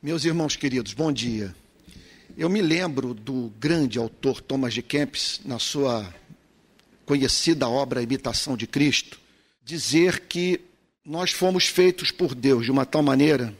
[0.00, 1.52] Meus irmãos queridos, bom dia.
[2.36, 6.14] Eu me lembro do grande autor Thomas de Kempis, na sua
[7.04, 9.18] conhecida obra Imitação de Cristo,
[9.60, 10.60] dizer que
[11.04, 13.52] nós fomos feitos por Deus de uma tal maneira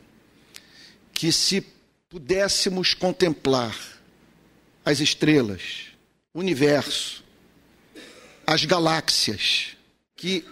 [1.12, 1.60] que se
[2.08, 3.76] pudéssemos contemplar
[4.84, 5.86] as estrelas,
[6.32, 7.24] o universo,
[8.46, 9.76] as galáxias,
[10.14, 10.44] que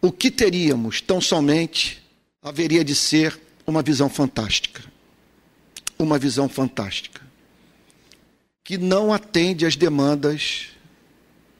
[0.00, 2.00] o que teríamos tão somente
[2.40, 4.84] haveria de ser uma visão fantástica.
[5.98, 7.22] Uma visão fantástica.
[8.62, 10.68] Que não atende às demandas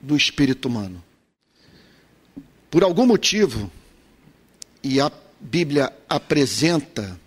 [0.00, 1.02] do espírito humano.
[2.70, 3.70] Por algum motivo,
[4.82, 7.18] e a Bíblia apresenta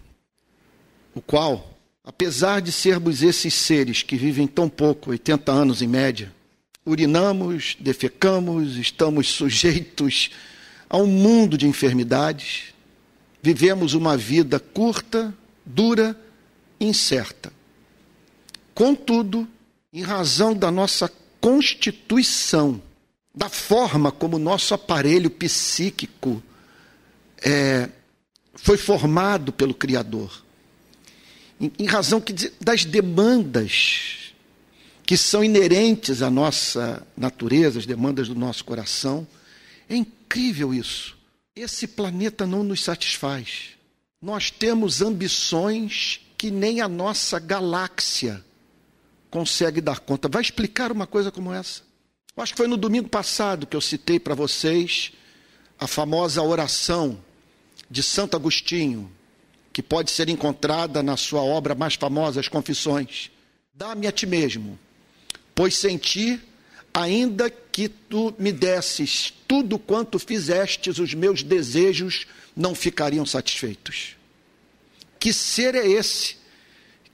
[1.14, 6.34] o qual, apesar de sermos esses seres que vivem tão pouco, 80 anos em média,
[6.86, 10.32] urinamos, defecamos, estamos sujeitos
[10.90, 12.74] a um mundo de enfermidades,
[13.42, 15.34] vivemos uma vida curta,
[15.66, 16.20] dura,
[16.80, 17.52] incerta.
[18.74, 19.48] Contudo,
[19.92, 22.82] em razão da nossa constituição,
[23.34, 26.42] da forma como o nosso aparelho psíquico
[27.42, 27.90] é,
[28.56, 30.44] foi formado pelo Criador,
[31.60, 34.34] em, em razão que, das demandas
[35.06, 39.28] que são inerentes à nossa natureza, as demandas do nosso coração,
[39.90, 41.18] é incrível isso.
[41.60, 43.72] Esse planeta não nos satisfaz.
[44.22, 48.42] Nós temos ambições que nem a nossa galáxia
[49.30, 50.30] consegue dar conta.
[50.30, 51.82] Vai explicar uma coisa como essa?
[52.34, 55.12] Eu acho que foi no domingo passado que eu citei para vocês
[55.78, 57.22] a famosa oração
[57.92, 59.12] de Santo Agostinho,
[59.74, 63.32] que pode ser encontrada na sua obra mais famosa, As Confissões.
[63.74, 64.80] Dá-me a ti mesmo,
[65.54, 66.40] pois sem ti
[66.94, 74.18] ainda que tu me desses tudo quanto fizestes, os meus desejos não ficariam satisfeitos.
[75.18, 76.36] Que ser é esse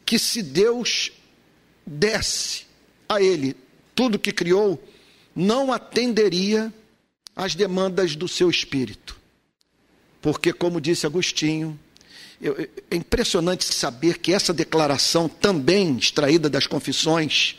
[0.03, 1.11] que, se Deus
[1.85, 2.65] desse
[3.07, 3.55] a ele
[3.93, 4.83] tudo que criou,
[5.35, 6.73] não atenderia
[7.35, 9.15] às demandas do seu espírito?
[10.19, 11.79] Porque, como disse Agostinho,
[12.89, 17.55] é impressionante saber que essa declaração, também extraída das confissões,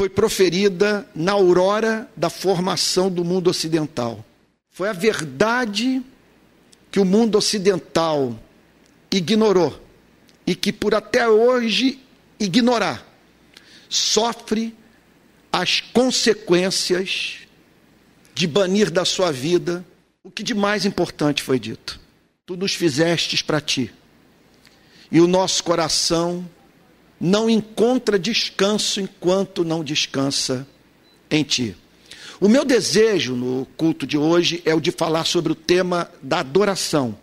[0.00, 4.24] foi proferida na aurora da formação do mundo ocidental.
[4.70, 6.02] Foi a verdade
[6.90, 8.34] que o mundo ocidental
[9.10, 9.78] ignorou
[10.46, 12.00] e que por até hoje
[12.38, 13.06] ignorar
[13.90, 14.74] sofre
[15.52, 17.40] as consequências
[18.34, 19.84] de banir da sua vida
[20.24, 22.00] o que de mais importante foi dito.
[22.46, 23.92] Tu nos fizestes para ti.
[25.12, 26.48] E o nosso coração
[27.20, 30.66] não encontra descanso enquanto não descansa
[31.30, 31.76] em ti.
[32.40, 36.40] O meu desejo no culto de hoje é o de falar sobre o tema da
[36.40, 37.16] adoração,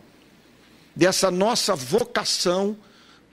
[0.96, 2.78] dessa nossa vocação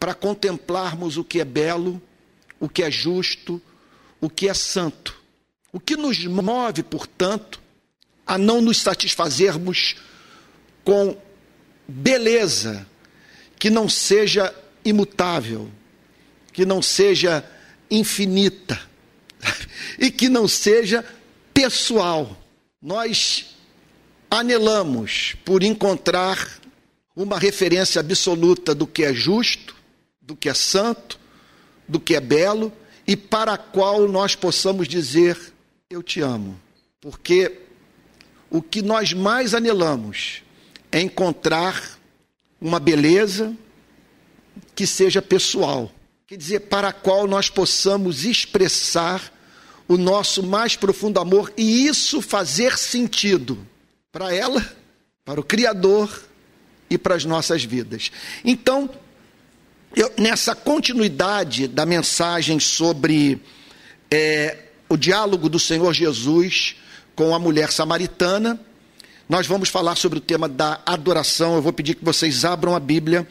[0.01, 2.01] para contemplarmos o que é belo,
[2.59, 3.61] o que é justo,
[4.21, 5.23] o que é santo.
[5.71, 7.61] O que nos move, portanto,
[8.27, 9.97] a não nos satisfazermos
[10.83, 11.17] com
[11.87, 12.87] beleza
[13.59, 14.55] que não seja
[14.85, 15.71] imutável,
[16.54, 17.44] que não seja
[17.91, 18.81] infinita
[19.98, 21.04] e que não seja
[21.53, 22.41] pessoal.
[22.81, 23.56] Nós
[24.31, 26.60] anelamos por encontrar
[27.15, 29.75] uma referência absoluta do que é justo,
[30.22, 31.19] do que é santo,
[31.88, 32.72] do que é belo
[33.06, 35.36] e para a qual nós possamos dizer:
[35.91, 36.59] Eu te amo.
[37.00, 37.60] Porque
[38.48, 40.42] o que nós mais anelamos
[40.92, 41.98] é encontrar
[42.60, 43.54] uma beleza
[44.75, 45.92] que seja pessoal
[46.27, 49.33] quer dizer, para a qual nós possamos expressar
[49.87, 53.59] o nosso mais profundo amor e isso fazer sentido
[54.11, 54.65] para ela,
[55.23, 56.25] para o Criador
[56.89, 58.11] e para as nossas vidas.
[58.43, 58.89] Então,
[59.95, 63.39] eu, nessa continuidade da mensagem sobre
[64.11, 64.57] é,
[64.89, 66.77] o diálogo do Senhor Jesus
[67.15, 68.59] com a mulher samaritana,
[69.29, 71.55] nós vamos falar sobre o tema da adoração.
[71.55, 73.29] Eu vou pedir que vocês abram a Bíblia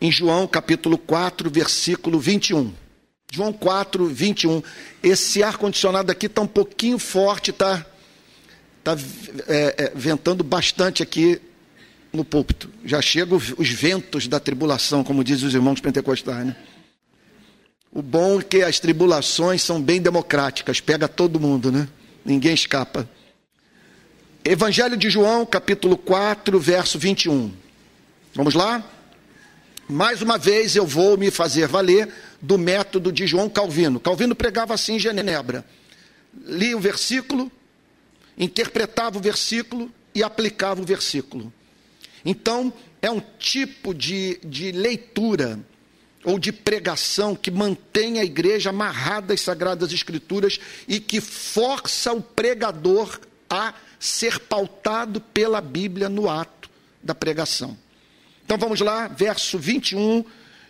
[0.00, 2.72] em João capítulo 4, versículo 21.
[3.32, 4.62] João 4, 21.
[5.02, 7.84] Esse ar-condicionado aqui está um pouquinho forte, está
[8.84, 8.96] tá,
[9.48, 11.40] é, é, ventando bastante aqui
[12.12, 12.70] no púlpito.
[12.84, 16.46] Já chegam os ventos da tribulação, como dizem os irmãos pentecostais.
[16.46, 16.56] Né?
[17.92, 21.88] O bom é que as tribulações são bem democráticas, pega todo mundo, né?
[22.24, 23.08] Ninguém escapa.
[24.44, 27.52] Evangelho de João, capítulo 4, verso 21.
[28.34, 28.84] Vamos lá?
[29.88, 32.12] Mais uma vez eu vou me fazer valer
[32.42, 34.00] do método de João Calvino.
[34.00, 35.64] Calvino pregava assim em Genebra.
[36.44, 37.50] Lia o versículo,
[38.36, 41.52] interpretava o versículo e aplicava o versículo.
[42.24, 45.60] Então, é um tipo de, de leitura
[46.24, 52.20] ou de pregação que mantém a igreja amarrada às sagradas escrituras e que força o
[52.20, 56.68] pregador a ser pautado pela Bíblia no ato
[57.00, 57.78] da pregação.
[58.46, 60.24] Então vamos lá, verso 21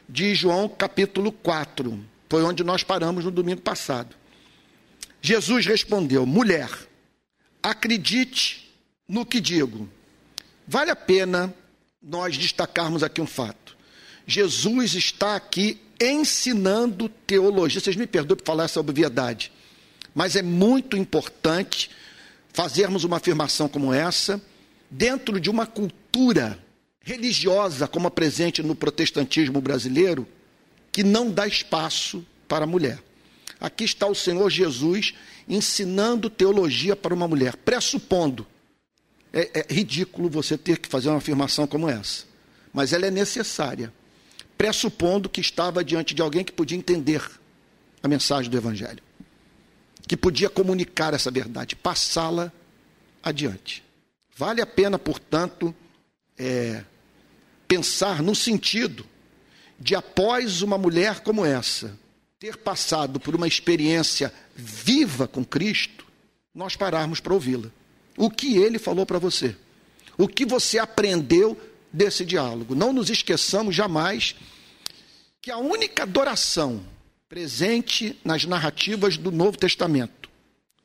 [0.09, 2.03] de João, capítulo 4.
[2.27, 4.17] Foi onde nós paramos no domingo passado.
[5.21, 6.71] Jesus respondeu: Mulher,
[7.63, 8.75] acredite
[9.07, 9.87] no que digo.
[10.67, 11.55] Vale a pena
[12.03, 13.77] nós destacarmos aqui um fato.
[14.27, 17.79] Jesus está aqui ensinando teologia.
[17.79, 19.53] Vocês me perdoem por falar essa obviedade,
[20.15, 21.91] mas é muito importante
[22.55, 24.41] fazermos uma afirmação como essa
[24.91, 26.65] dentro de uma cultura
[27.07, 30.27] religiosa como a presente no protestantismo brasileiro,
[30.91, 32.99] que não dá espaço para a mulher.
[33.61, 35.15] Aqui está o Senhor Jesus
[35.49, 38.45] ensinando teologia para uma mulher, pressupondo.
[39.33, 42.25] É, é ridículo você ter que fazer uma afirmação como essa,
[42.73, 43.93] mas ela é necessária
[44.59, 47.23] pressupondo que estava diante de alguém que podia entender
[48.03, 49.03] a mensagem do Evangelho,
[50.09, 52.51] que podia comunicar essa verdade, passá-la
[53.23, 53.85] adiante.
[54.37, 55.75] Vale a pena, portanto,
[56.37, 56.83] é,
[57.69, 59.05] pensar no sentido
[59.79, 61.99] de, após uma mulher como essa,
[62.39, 66.07] ter passado por uma experiência viva com Cristo,
[66.55, 67.71] nós pararmos para ouvi-la.
[68.17, 69.57] O que ele falou para você?
[70.17, 71.59] O que você aprendeu
[71.97, 72.75] desse diálogo.
[72.75, 74.37] Não nos esqueçamos jamais
[75.41, 76.85] que a única adoração
[77.29, 80.29] presente nas narrativas do Novo Testamento,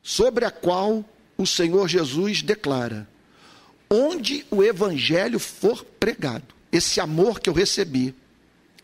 [0.01, 1.05] sobre a qual
[1.37, 3.07] o Senhor Jesus declara:
[3.89, 8.15] onde o evangelho for pregado, esse amor que eu recebi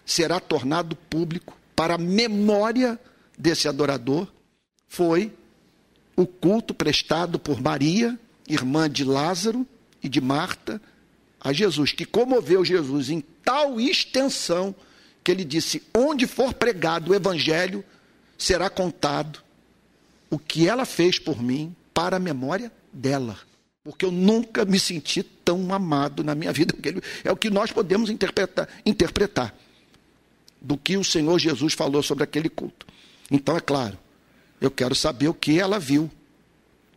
[0.05, 2.99] será tornado público para a memória
[3.37, 4.27] desse adorador,
[4.87, 5.31] foi
[6.15, 9.65] o culto prestado por Maria, irmã de Lázaro
[10.01, 10.81] e de Marta,
[11.39, 14.73] a Jesus, que comoveu Jesus em tal extensão
[15.23, 17.83] que ele disse: onde for pregado o evangelho,
[18.37, 19.39] será contado
[20.29, 23.37] o que ela fez por mim para a memória dela.
[23.87, 26.75] Porque eu nunca me senti tão amado na minha vida.
[27.23, 29.55] É o que nós podemos interpretar, interpretar
[30.61, 32.85] do que o Senhor Jesus falou sobre aquele culto.
[33.31, 33.97] Então, é claro,
[34.59, 36.11] eu quero saber o que ela viu,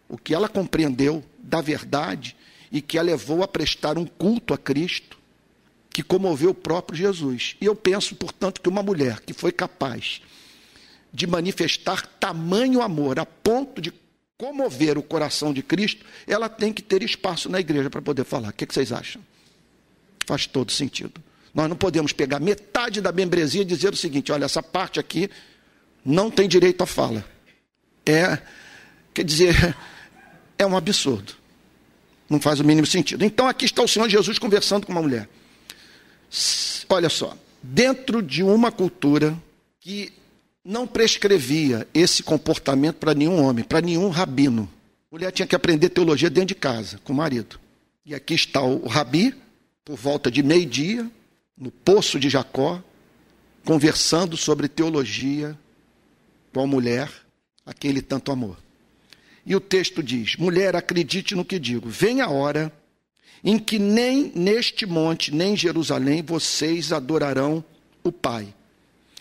[0.09, 2.35] o que ela compreendeu da verdade
[2.73, 5.17] e que a levou a prestar um culto a Cristo
[5.91, 7.55] que comoveu o próprio Jesus.
[7.61, 10.21] E eu penso, portanto, que uma mulher que foi capaz
[11.13, 13.93] de manifestar tamanho amor a ponto de
[14.41, 18.49] comover o coração de Cristo, ela tem que ter espaço na igreja para poder falar.
[18.49, 19.21] O que, vocês acham?
[20.27, 21.23] Faz todo sentido.
[21.55, 25.29] Nós não podemos pegar metade da membresia e dizer o seguinte: olha, essa parte aqui
[26.03, 27.23] não tem direito à fala.
[28.07, 28.39] É,
[29.13, 29.77] quer dizer,
[30.57, 31.35] é um absurdo.
[32.27, 33.23] Não faz o mínimo sentido.
[33.23, 35.29] Então aqui está o Senhor Jesus conversando com uma mulher.
[36.89, 39.37] Olha só, dentro de uma cultura
[39.81, 40.11] que
[40.65, 44.69] não prescrevia esse comportamento para nenhum homem, para nenhum rabino.
[45.11, 47.59] A mulher tinha que aprender teologia dentro de casa, com o marido.
[48.05, 49.35] E aqui está o rabi,
[49.85, 51.11] por volta de meio-dia,
[51.57, 52.83] no poço de Jacó,
[53.65, 55.59] conversando sobre teologia
[56.53, 57.11] com a mulher
[57.65, 58.57] a quem ele tanto amou.
[59.45, 62.73] E o texto diz: Mulher, acredite no que digo, vem a hora
[63.43, 67.65] em que nem neste monte, nem em Jerusalém, vocês adorarão
[68.05, 68.55] o Pai.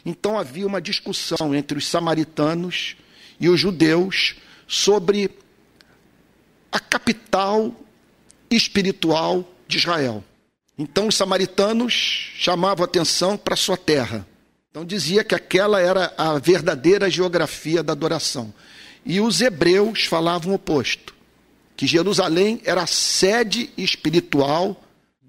[0.10, 2.96] Então havia uma discussão entre os samaritanos
[3.40, 4.36] e os judeus
[4.68, 5.30] sobre
[6.72, 7.72] a capital
[8.50, 10.24] espiritual de Israel.
[10.78, 14.28] Então os samaritanos chamavam atenção para sua terra.
[14.72, 18.52] Então dizia que aquela era a verdadeira geografia da adoração.
[19.06, 21.14] E os hebreus falavam o oposto
[21.78, 24.84] que Jerusalém era a sede espiritual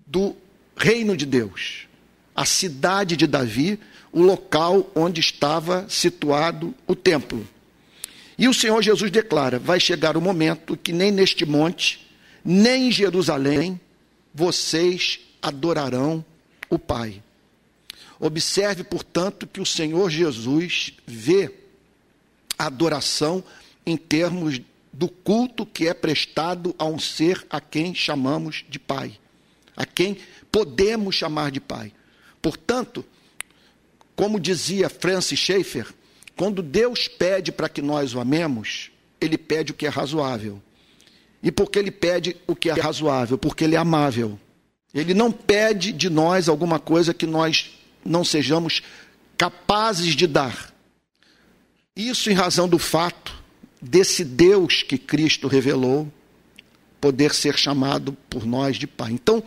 [0.07, 0.35] do
[0.75, 1.87] reino de Deus,
[2.35, 3.79] a cidade de Davi,
[4.13, 7.47] o local onde estava situado o templo.
[8.39, 12.11] E o Senhor Jesus declara: vai chegar o momento que nem neste monte,
[12.45, 13.81] nem em Jerusalém,
[14.35, 16.25] vocês adorarão
[16.69, 17.23] o Pai.
[18.19, 21.53] Observe, portanto, que o Senhor Jesus vê
[22.59, 23.43] a adoração
[23.87, 24.61] em termos
[24.93, 29.19] do culto que é prestado a um ser a quem chamamos de Pai,
[29.77, 30.19] a quem
[30.51, 31.93] podemos chamar de Pai.
[32.43, 33.05] Portanto,
[34.21, 35.87] como dizia Francis Schaeffer,
[36.37, 40.61] quando Deus pede para que nós o amemos, ele pede o que é razoável.
[41.43, 43.39] E por que ele pede o que é razoável?
[43.39, 44.39] Porque ele é amável.
[44.93, 47.71] Ele não pede de nós alguma coisa que nós
[48.05, 48.83] não sejamos
[49.39, 50.71] capazes de dar.
[51.97, 53.43] Isso em razão do fato
[53.81, 56.13] desse Deus que Cristo revelou
[57.01, 59.13] poder ser chamado por nós de Pai.
[59.13, 59.43] Então,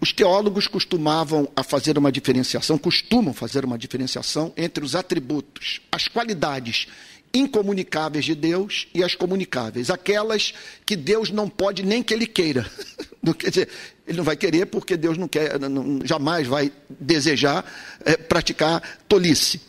[0.00, 6.08] Os teólogos costumavam a fazer uma diferenciação, costumam fazer uma diferenciação entre os atributos, as
[6.08, 6.86] qualidades
[7.34, 10.54] incomunicáveis de Deus e as comunicáveis, aquelas
[10.84, 12.68] que Deus não pode nem que ele queira.
[13.38, 13.68] Quer dizer,
[14.06, 17.64] ele não vai querer porque Deus não quer, não, jamais vai desejar
[18.04, 19.60] é, praticar tolice.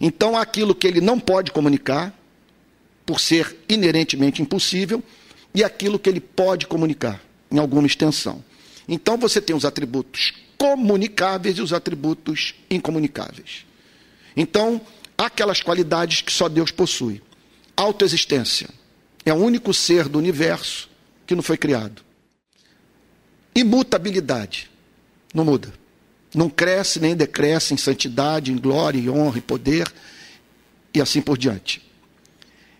[0.00, 2.12] Então, aquilo que ele não pode comunicar,
[3.06, 5.02] por ser inerentemente impossível,
[5.54, 7.22] e aquilo que ele pode comunicar,
[7.52, 8.42] em alguma extensão.
[8.88, 13.64] Então, você tem os atributos comunicáveis e os atributos incomunicáveis.
[14.36, 14.80] Então,
[15.16, 17.22] há aquelas qualidades que só Deus possui.
[17.76, 18.68] Autoexistência.
[19.24, 20.88] É o único ser do universo
[21.26, 22.02] que não foi criado.
[23.54, 24.70] Imutabilidade.
[25.32, 25.72] Não muda.
[26.34, 29.92] Não cresce nem decresce em santidade, em glória, em honra e poder,
[30.92, 31.80] e assim por diante.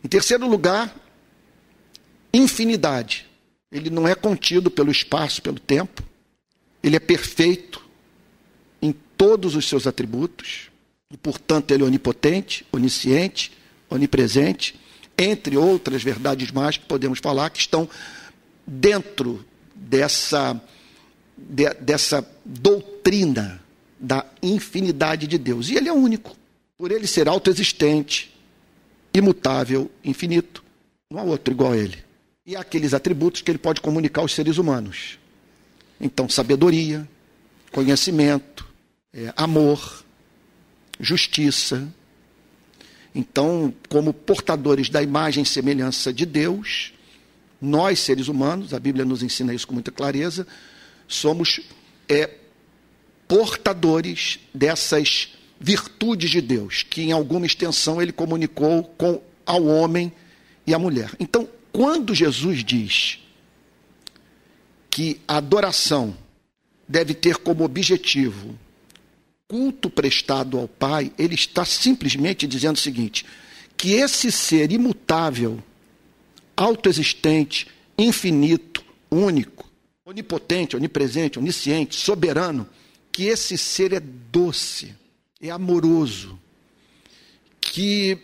[0.02, 0.94] Em terceiro lugar,
[2.32, 3.23] infinidade.
[3.74, 6.00] Ele não é contido pelo espaço, pelo tempo.
[6.80, 7.84] Ele é perfeito
[8.80, 10.70] em todos os seus atributos.
[11.10, 13.50] E, portanto, ele é onipotente, onisciente,
[13.90, 14.78] onipresente,
[15.18, 17.88] entre outras verdades mais que podemos falar que estão
[18.64, 20.60] dentro dessa,
[21.36, 23.60] de, dessa doutrina
[23.98, 25.68] da infinidade de Deus.
[25.68, 26.36] E ele é único,
[26.78, 28.32] por ele ser autoexistente,
[29.12, 30.62] imutável, infinito.
[31.10, 32.03] Não há outro igual a ele.
[32.46, 35.18] E aqueles atributos que ele pode comunicar aos seres humanos.
[35.98, 37.08] Então, sabedoria,
[37.72, 38.66] conhecimento,
[39.14, 40.04] é, amor,
[41.00, 41.88] justiça.
[43.14, 46.92] Então, como portadores da imagem e semelhança de Deus,
[47.60, 50.46] nós, seres humanos, a Bíblia nos ensina isso com muita clareza,
[51.08, 51.60] somos
[52.06, 52.28] é,
[53.26, 60.12] portadores dessas virtudes de Deus, que em alguma extensão ele comunicou com ao homem
[60.66, 61.10] e à mulher.
[61.18, 63.18] Então, quando Jesus diz
[64.88, 66.16] que a adoração
[66.86, 68.56] deve ter como objetivo
[69.48, 73.26] culto prestado ao Pai, ele está simplesmente dizendo o seguinte:
[73.76, 75.60] que esse ser imutável,
[76.56, 77.66] autoexistente,
[77.98, 79.68] infinito, único,
[80.04, 82.68] onipotente, onipresente, onisciente, soberano,
[83.10, 84.94] que esse ser é doce,
[85.40, 86.38] é amoroso,
[87.60, 88.16] que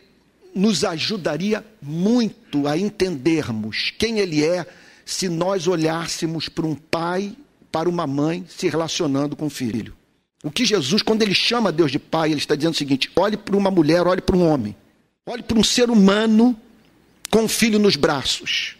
[0.54, 4.66] nos ajudaria muito a entendermos quem ele é
[5.04, 7.32] se nós olhássemos para um pai,
[7.70, 9.94] para uma mãe se relacionando com o filho.
[10.42, 13.36] O que Jesus, quando ele chama Deus de pai, ele está dizendo o seguinte: olhe
[13.36, 14.74] para uma mulher, olhe para um homem,
[15.26, 16.56] olhe para um ser humano
[17.30, 18.76] com um filho nos braços.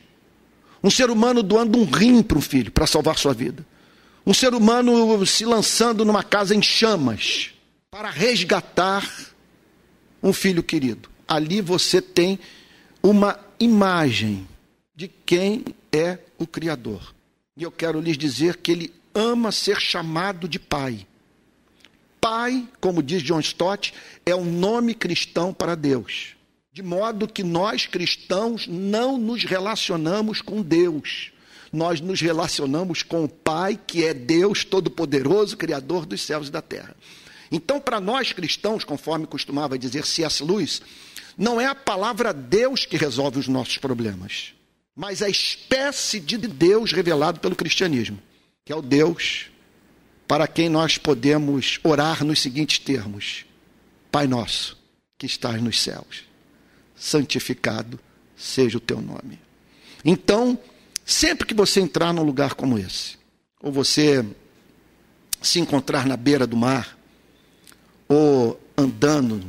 [0.83, 3.67] Um ser humano doando um rim para um filho para salvar sua vida.
[4.25, 7.51] Um ser humano se lançando numa casa em chamas
[7.91, 9.09] para resgatar
[10.23, 11.11] um filho querido.
[11.31, 12.41] Ali você tem
[13.01, 14.49] uma imagem
[14.97, 17.15] de quem é o Criador.
[17.57, 21.07] E eu quero lhes dizer que ele ama ser chamado de pai.
[22.21, 23.95] Pai, como diz John Stott,
[24.27, 26.35] é um nome cristão para Deus.
[26.73, 31.31] De modo que nós cristãos não nos relacionamos com Deus.
[31.73, 36.61] Nós nos relacionamos com o Pai, que é Deus Todo-Poderoso, Criador dos céus e da
[36.61, 36.97] terra.
[37.53, 40.43] Então, para nós cristãos, conforme costumava dizer C.S.
[40.43, 40.83] Lewis,
[41.37, 44.55] não é a palavra Deus que resolve os nossos problemas,
[44.95, 48.19] mas a espécie de Deus revelado pelo cristianismo,
[48.65, 49.47] que é o Deus
[50.27, 53.45] para quem nós podemos orar nos seguintes termos:
[54.13, 54.79] Pai nosso,
[55.19, 56.25] que estás nos céus,
[56.95, 57.99] santificado
[58.37, 59.39] seja o teu nome.
[60.05, 60.59] Então,
[61.05, 63.19] sempre que você entrar num lugar como esse,
[63.63, 64.25] ou você
[65.43, 66.97] se encontrar na beira do mar,
[68.09, 69.43] ou andando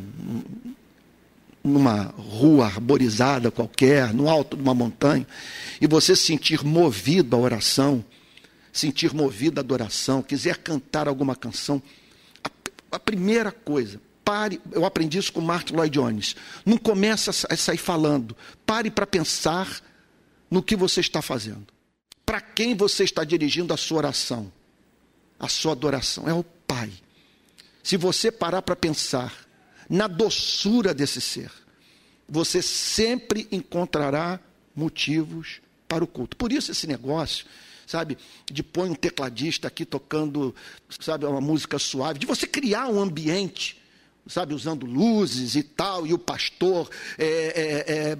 [1.63, 5.25] numa rua arborizada qualquer, no alto de uma montanha,
[5.79, 8.03] e você se sentir movido à oração,
[8.73, 11.81] sentir movido à adoração, quiser cantar alguma canção,
[12.43, 12.49] a,
[12.95, 17.77] a primeira coisa, pare, eu aprendi isso com Martin Lloyd Jones, não começa a sair
[17.77, 19.81] falando, pare para pensar
[20.49, 21.67] no que você está fazendo.
[22.25, 24.51] Para quem você está dirigindo a sua oração,
[25.39, 26.27] a sua adoração?
[26.27, 26.91] É o Pai.
[27.83, 29.33] Se você parar para pensar
[29.91, 31.51] na doçura desse ser,
[32.27, 34.39] você sempre encontrará
[34.73, 36.37] motivos para o culto.
[36.37, 37.45] Por isso esse negócio
[37.85, 38.17] sabe,
[38.49, 40.55] de pôr um tecladista aqui tocando,
[40.97, 43.81] sabe, uma música suave, de você criar um ambiente,
[44.25, 48.15] sabe, usando luzes e tal, e o pastor é,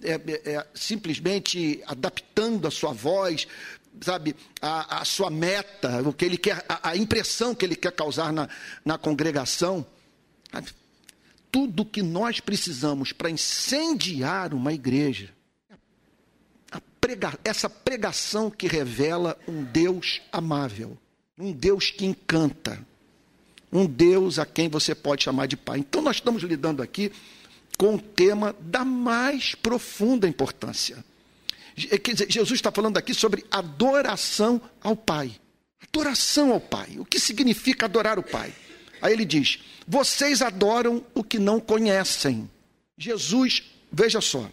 [0.00, 3.48] é, é, é simplesmente adaptando a sua voz,
[4.00, 7.90] sabe, a, a, sua meta, o que ele quer, a, a impressão que ele quer
[7.90, 8.48] causar na,
[8.84, 9.84] na congregação.
[11.56, 15.32] Tudo que nós precisamos para incendiar uma igreja
[17.00, 20.98] prega, essa pregação que revela um Deus amável,
[21.38, 22.78] um Deus que encanta,
[23.72, 25.78] um Deus a quem você pode chamar de Pai.
[25.78, 27.10] Então, nós estamos lidando aqui
[27.78, 31.02] com um tema da mais profunda importância.
[31.74, 35.40] Quer dizer, Jesus está falando aqui sobre adoração ao Pai.
[35.88, 36.98] Adoração ao Pai.
[36.98, 38.52] O que significa adorar o Pai?
[39.00, 42.48] Aí ele diz: Vocês adoram o que não conhecem.
[42.98, 43.62] Jesus,
[43.92, 44.48] veja só,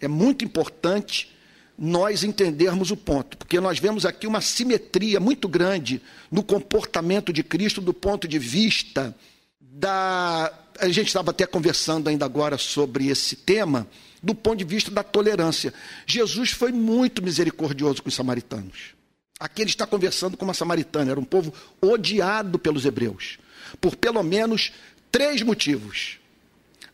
[0.00, 1.30] é muito importante
[1.78, 7.44] nós entendermos o ponto, porque nós vemos aqui uma simetria muito grande no comportamento de
[7.44, 9.14] Cristo do ponto de vista
[9.60, 10.52] da.
[10.80, 13.86] A gente estava até conversando ainda agora sobre esse tema,
[14.22, 15.72] do ponto de vista da tolerância.
[16.06, 18.98] Jesus foi muito misericordioso com os samaritanos.
[19.38, 23.38] Aqui ele está conversando com uma samaritana, era um povo odiado pelos hebreus,
[23.80, 24.72] por pelo menos
[25.10, 26.18] três motivos.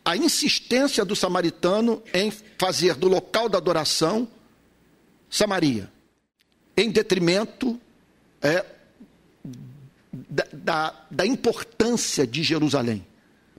[0.03, 4.27] A insistência do samaritano em fazer do local da adoração
[5.29, 5.91] Samaria,
[6.77, 7.79] em detrimento
[8.41, 8.65] é,
[10.13, 13.05] da, da, da importância de Jerusalém,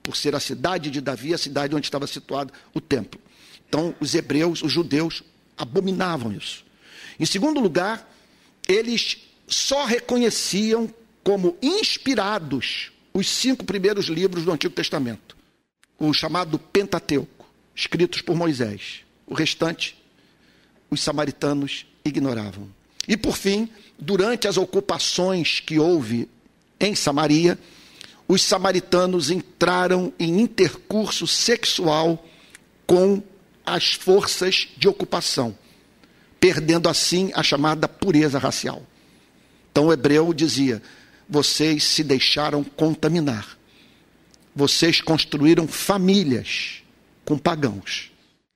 [0.02, 3.20] por ser a cidade de Davi, a cidade onde estava situado o templo.
[3.68, 5.23] Então, os hebreus, os judeus,
[5.58, 6.64] abominavam isso.
[7.18, 8.08] Em segundo lugar,
[8.68, 10.92] eles só reconheciam
[11.23, 15.38] como inspirados os cinco primeiros livros do Antigo Testamento,
[15.99, 19.00] o chamado Pentateuco, escritos por Moisés.
[19.26, 19.96] O restante,
[20.90, 22.68] os samaritanos ignoravam.
[23.08, 26.28] E por fim, durante as ocupações que houve
[26.78, 27.58] em Samaria,
[28.28, 32.23] os samaritanos entraram em intercurso sexual
[32.87, 33.23] com
[33.64, 35.56] as forças de ocupação,
[36.38, 38.82] perdendo assim a chamada pureza racial.
[39.73, 40.82] Então o hebreu dizia:
[41.28, 43.59] vocês se deixaram contaminar.
[44.54, 46.83] Vocês construíram famílias
[47.25, 48.12] com pagãos.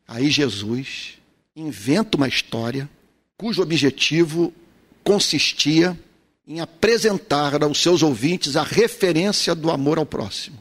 [0.06, 1.14] Aí Jesus
[1.54, 2.88] inventa uma história
[3.36, 4.52] cujo objetivo
[5.02, 5.98] consistia
[6.46, 10.58] em apresentar aos seus ouvintes a referência do amor ao próximo.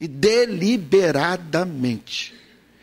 [0.00, 2.34] E deliberadamente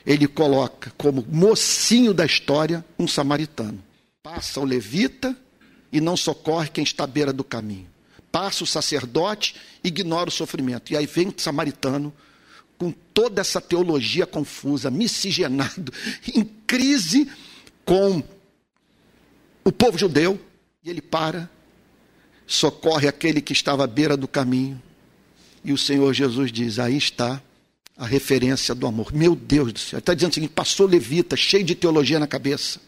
[0.05, 3.83] ele coloca como mocinho da história um samaritano.
[4.23, 5.35] Passa o levita
[5.91, 7.87] e não socorre quem está à beira do caminho.
[8.31, 10.91] Passa o sacerdote, ignora o sofrimento.
[10.91, 12.13] E aí vem o samaritano
[12.77, 15.91] com toda essa teologia confusa, miscigenado,
[16.33, 17.29] em crise
[17.83, 18.21] com
[19.63, 20.39] o povo judeu,
[20.83, 21.49] e ele para,
[22.45, 24.81] socorre aquele que estava à beira do caminho,
[25.63, 27.41] e o Senhor Jesus diz: Aí está
[27.97, 29.11] a referência do amor.
[29.11, 29.99] Meu Deus do céu.
[29.99, 32.79] Está dizendo o seguinte: passou levita, cheio de teologia na cabeça.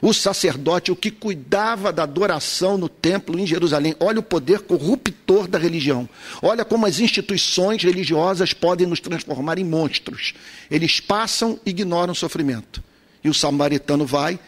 [0.00, 3.96] O sacerdote, o que cuidava da adoração no templo em Jerusalém.
[3.98, 6.08] Olha o poder corruptor da religião.
[6.40, 10.34] Olha como as instituições religiosas podem nos transformar em monstros.
[10.70, 12.82] Eles passam e ignoram o sofrimento.
[13.22, 14.38] E o samaritano vai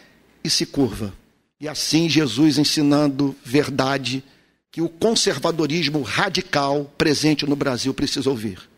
[0.43, 1.13] e se curva.
[1.59, 4.23] E assim Jesus ensinando verdade
[4.71, 8.71] que o conservadorismo radical presente no Brasil precisa ouvir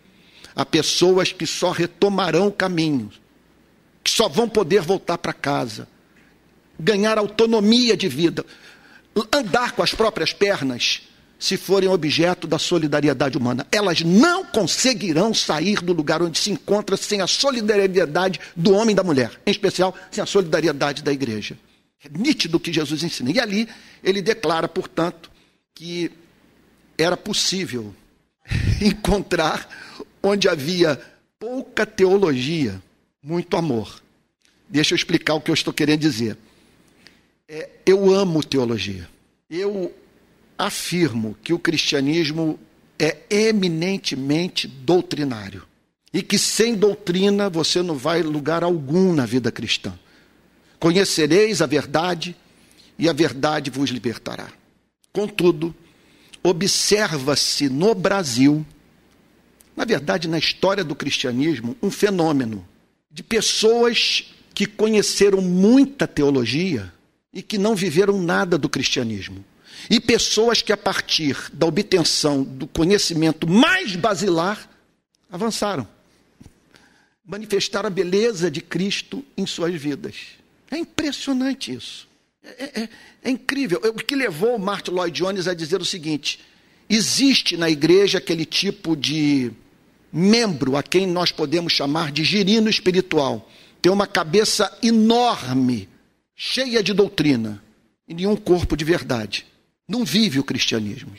[0.55, 3.11] a pessoas que só retomarão o caminho,
[4.03, 5.87] que só vão poder voltar para casa,
[6.79, 8.45] ganhar autonomia de vida,
[9.31, 11.01] andar com as próprias pernas,
[11.43, 13.67] se forem objeto da solidariedade humana.
[13.69, 18.95] Elas não conseguirão sair do lugar onde se encontra sem a solidariedade do homem e
[18.95, 21.57] da mulher, em especial sem a solidariedade da igreja.
[22.01, 23.29] É nítido que Jesus ensina.
[23.29, 23.67] E ali
[24.01, 25.29] ele declara, portanto,
[25.75, 26.11] que
[26.97, 27.93] era possível
[28.81, 29.67] encontrar
[30.21, 30.99] onde havia
[31.37, 32.81] pouca teologia,
[33.21, 34.01] muito amor.
[34.69, 36.37] Deixa eu explicar o que eu estou querendo dizer.
[37.53, 39.07] É, eu amo teologia.
[39.47, 39.93] Eu
[40.57, 42.59] afirmo que o cristianismo
[42.97, 45.61] é eminentemente doutrinário.
[46.11, 49.93] E que sem doutrina você não vai lugar algum na vida cristã.
[50.79, 52.35] Conhecereis a verdade
[52.97, 54.47] e a verdade vos libertará.
[55.11, 55.75] Contudo,
[56.43, 58.65] observa-se no Brasil
[59.75, 62.63] na verdade, na história do cristianismo, um fenômeno
[63.11, 66.93] de pessoas que conheceram muita teologia
[67.33, 69.43] e que não viveram nada do cristianismo.
[69.89, 74.69] E pessoas que, a partir da obtenção do conhecimento mais basilar,
[75.29, 75.87] avançaram.
[77.25, 80.15] Manifestaram a beleza de Cristo em suas vidas.
[80.69, 82.07] É impressionante isso.
[82.43, 82.89] É, é,
[83.23, 83.81] é incrível.
[83.85, 86.39] O que levou Martin Lloyd Jones a dizer o seguinte:
[86.89, 89.51] existe na igreja aquele tipo de
[90.11, 93.49] membro a quem nós podemos chamar de girino espiritual.
[93.81, 95.89] Tem uma cabeça enorme,
[96.35, 97.63] cheia de doutrina,
[98.07, 99.45] e nenhum corpo de verdade.
[99.87, 101.13] Não vive o cristianismo.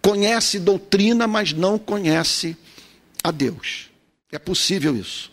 [0.00, 2.56] Conhece doutrina, mas não conhece
[3.22, 3.90] a Deus.
[4.30, 5.30] É possível isso.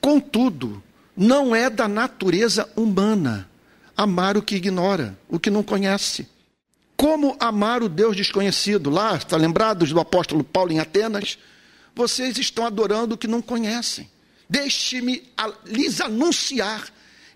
[0.00, 0.82] Contudo,
[1.16, 3.48] não é da natureza humana
[3.96, 6.28] amar o que ignora, o que não conhece.
[6.96, 8.90] Como amar o Deus desconhecido?
[8.90, 11.38] Lá, está lembrados do apóstolo Paulo em Atenas?
[11.94, 14.08] Vocês estão adorando o que não conhecem.
[14.48, 15.24] Deixe-me
[15.66, 16.84] lhes anunciar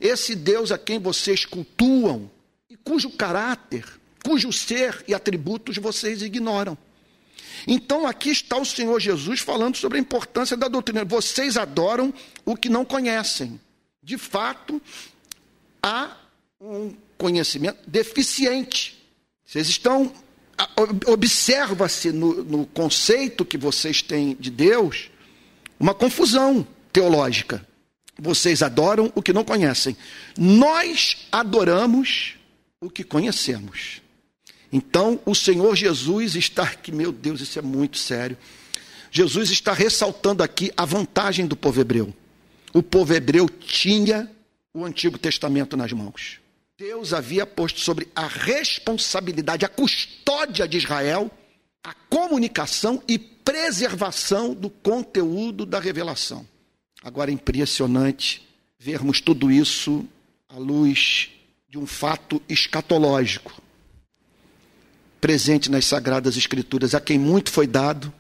[0.01, 2.31] esse Deus a quem vocês cultuam
[2.69, 3.85] e cujo caráter,
[4.25, 6.77] cujo ser e atributos vocês ignoram.
[7.67, 11.05] Então aqui está o Senhor Jesus falando sobre a importância da doutrina.
[11.05, 12.13] Vocês adoram
[12.45, 13.61] o que não conhecem.
[14.03, 14.81] De fato,
[15.83, 16.17] há
[16.61, 18.99] um conhecimento deficiente.
[19.45, 20.13] Vocês estão.
[21.07, 25.11] Observa-se no, no conceito que vocês têm de Deus
[25.79, 27.67] uma confusão teológica.
[28.21, 29.97] Vocês adoram o que não conhecem.
[30.37, 32.35] Nós adoramos
[32.79, 34.03] o que conhecemos.
[34.71, 38.37] Então, o Senhor Jesus está aqui, meu Deus, isso é muito sério.
[39.11, 42.15] Jesus está ressaltando aqui a vantagem do povo hebreu.
[42.75, 44.31] O povo hebreu tinha
[44.73, 46.39] o Antigo Testamento nas mãos.
[46.79, 51.31] Deus havia posto sobre a responsabilidade, a custódia de Israel,
[51.83, 56.47] a comunicação e preservação do conteúdo da revelação.
[57.03, 58.47] Agora é impressionante
[58.79, 60.07] vermos tudo isso
[60.49, 61.31] à luz
[61.69, 63.63] de um fato escatológico
[65.21, 66.95] presente nas sagradas escrituras.
[66.95, 68.13] A quem muito foi dado,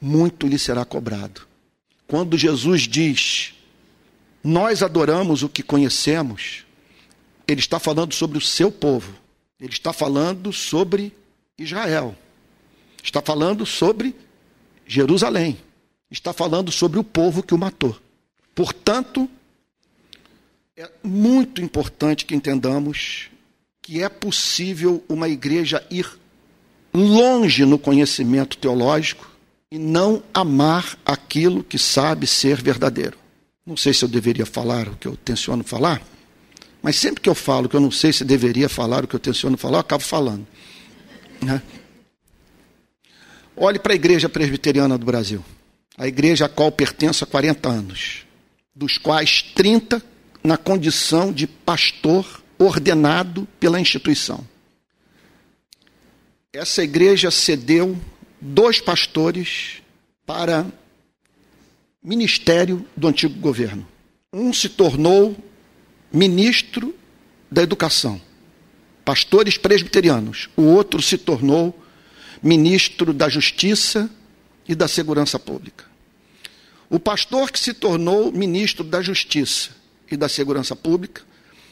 [0.00, 1.46] muito lhe será cobrado.
[2.06, 3.54] Quando Jesus diz:
[4.44, 6.64] "Nós adoramos o que conhecemos",
[7.48, 9.14] ele está falando sobre o seu povo.
[9.58, 11.12] Ele está falando sobre
[11.56, 12.14] Israel.
[13.02, 14.14] Está falando sobre
[14.86, 15.58] Jerusalém
[16.10, 17.96] está falando sobre o povo que o matou.
[18.54, 19.28] Portanto,
[20.76, 23.28] é muito importante que entendamos
[23.82, 26.06] que é possível uma igreja ir
[26.92, 29.30] longe no conhecimento teológico
[29.70, 33.18] e não amar aquilo que sabe ser verdadeiro.
[33.64, 36.02] Não sei se eu deveria falar o que eu tenciono falar,
[36.82, 39.20] mas sempre que eu falo que eu não sei se deveria falar o que eu
[39.20, 40.46] tenciono falar, eu acabo falando.
[41.42, 41.60] Né?
[43.56, 45.44] Olhe para a igreja presbiteriana do Brasil
[45.96, 48.26] a igreja a qual pertenço há 40 anos,
[48.74, 50.02] dos quais 30
[50.44, 54.46] na condição de pastor ordenado pela instituição.
[56.52, 57.98] Essa igreja cedeu
[58.40, 59.82] dois pastores
[60.24, 60.66] para
[62.02, 63.86] ministério do antigo governo.
[64.32, 65.36] Um se tornou
[66.12, 66.94] ministro
[67.50, 68.20] da educação,
[69.04, 70.48] pastores presbiterianos.
[70.56, 71.78] O outro se tornou
[72.42, 74.10] ministro da justiça
[74.68, 75.84] e da segurança pública.
[76.88, 79.70] O pastor que se tornou ministro da Justiça
[80.10, 81.22] e da Segurança Pública,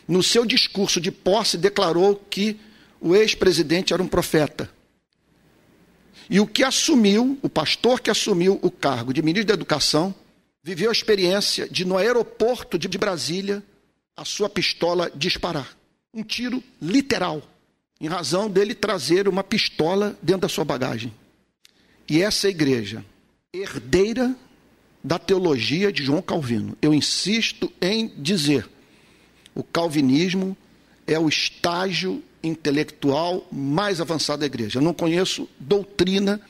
[0.09, 2.59] no seu discurso de posse, declarou que
[3.01, 4.69] o ex-presidente era um profeta.
[6.29, 10.15] E o que assumiu, o pastor que assumiu o cargo de ministro da Educação,
[10.63, 13.63] viveu a experiência de, no aeroporto de Brasília,
[14.17, 15.77] a sua pistola disparar.
[16.13, 17.43] Um tiro literal,
[18.01, 21.13] em razão dele trazer uma pistola dentro da sua bagagem.
[22.09, 23.05] E essa igreja,
[23.53, 24.35] herdeira
[25.03, 26.77] da teologia de João Calvino.
[26.81, 28.69] Eu insisto em dizer:
[29.55, 30.57] o calvinismo
[31.07, 34.79] é o estágio intelectual mais avançado da igreja.
[34.79, 36.41] Eu não conheço doutrina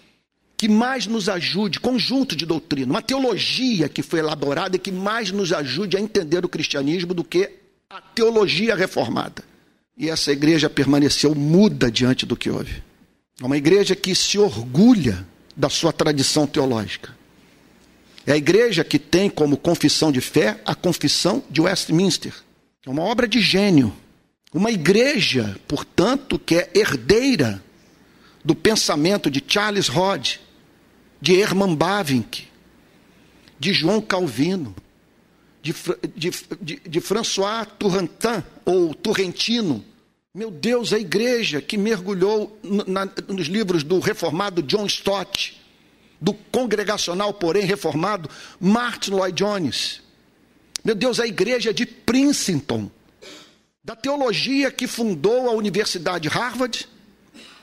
[0.56, 5.32] que mais nos ajude, conjunto de doutrina, uma teologia que foi elaborada e que mais
[5.32, 7.50] nos ajude a entender o cristianismo do que
[7.90, 9.42] a teologia reformada.
[9.98, 12.82] E essa igreja permaneceu muda diante do que houve.
[13.40, 17.14] É uma igreja que se orgulha da sua tradição teológica.
[18.26, 22.34] É a igreja que tem como confissão de fé a confissão de Westminster.
[22.84, 23.94] É uma obra de gênio.
[24.52, 27.62] Uma igreja, portanto, que é herdeira
[28.44, 30.36] do pensamento de Charles Rod,
[31.20, 32.46] de Herman Bavinck,
[33.58, 34.74] de João Calvino,
[35.62, 35.74] de,
[36.14, 39.84] de, de, de François Turrentin, ou Turrentino.
[40.36, 45.62] Meu Deus, a igreja que mergulhou na, nos livros do reformado John Stott,
[46.20, 50.02] do congregacional, porém reformado, Martin Lloyd Jones.
[50.84, 52.90] Meu Deus, a igreja de Princeton,
[53.84, 56.88] da teologia que fundou a Universidade Harvard,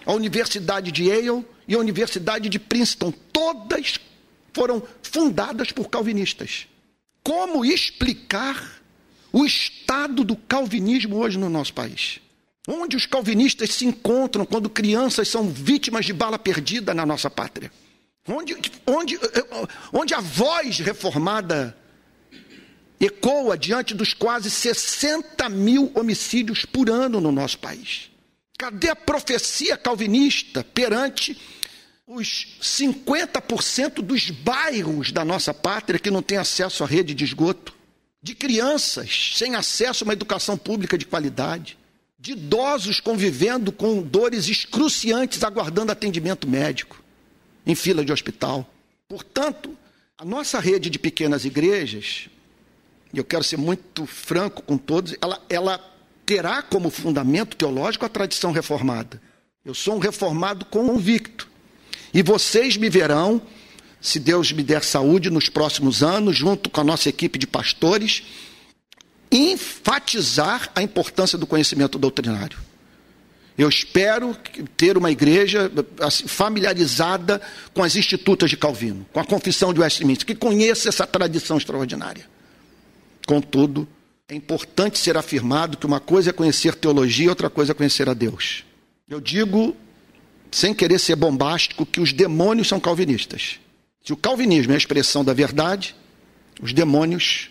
[0.05, 3.99] a Universidade de Yale e a Universidade de Princeton, todas
[4.53, 6.67] foram fundadas por calvinistas.
[7.21, 8.81] Como explicar
[9.29, 12.21] o estado do calvinismo hoje no nosso país?
[12.67, 17.71] Onde os calvinistas se encontram quando crianças são vítimas de bala perdida na nossa pátria?
[18.27, 19.19] Onde, onde,
[19.91, 21.75] onde a voz reformada
[22.99, 28.11] ecoa diante dos quase 60 mil homicídios por ano no nosso país.
[28.57, 31.35] Cadê a profecia calvinista perante
[32.05, 37.73] os 50% dos bairros da nossa pátria que não têm acesso à rede de esgoto?
[38.21, 41.75] De crianças sem acesso a uma educação pública de qualidade?
[42.21, 47.03] De idosos convivendo com dores excruciantes, aguardando atendimento médico,
[47.65, 48.71] em fila de hospital.
[49.09, 49.75] Portanto,
[50.15, 52.29] a nossa rede de pequenas igrejas,
[53.11, 58.09] e eu quero ser muito franco com todos, ela, ela terá como fundamento teológico a
[58.09, 59.19] tradição reformada.
[59.65, 61.49] Eu sou um reformado convicto.
[62.13, 63.41] E vocês me verão,
[63.99, 68.23] se Deus me der saúde, nos próximos anos, junto com a nossa equipe de pastores,
[69.31, 72.59] enfatizar a importância do conhecimento doutrinário.
[73.57, 74.35] Eu espero
[74.75, 77.41] ter uma igreja assim, familiarizada
[77.73, 82.25] com as institutas de Calvino, com a confissão de Westminster, que conheça essa tradição extraordinária.
[83.27, 83.87] Contudo,
[84.27, 88.13] é importante ser afirmado que uma coisa é conhecer teologia, outra coisa é conhecer a
[88.13, 88.63] Deus.
[89.07, 89.75] Eu digo,
[90.49, 93.59] sem querer ser bombástico, que os demônios são calvinistas.
[94.03, 95.95] Se o calvinismo é a expressão da verdade,
[96.61, 97.50] os demônios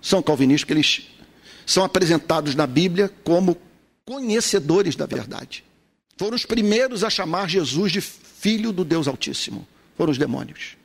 [0.00, 1.06] são calvinistas, porque eles
[1.66, 3.56] são apresentados na Bíblia como
[4.04, 5.64] conhecedores da verdade.
[6.16, 9.66] Foram os primeiros a chamar Jesus de filho do Deus Altíssimo.
[9.96, 10.76] Foram os demônios.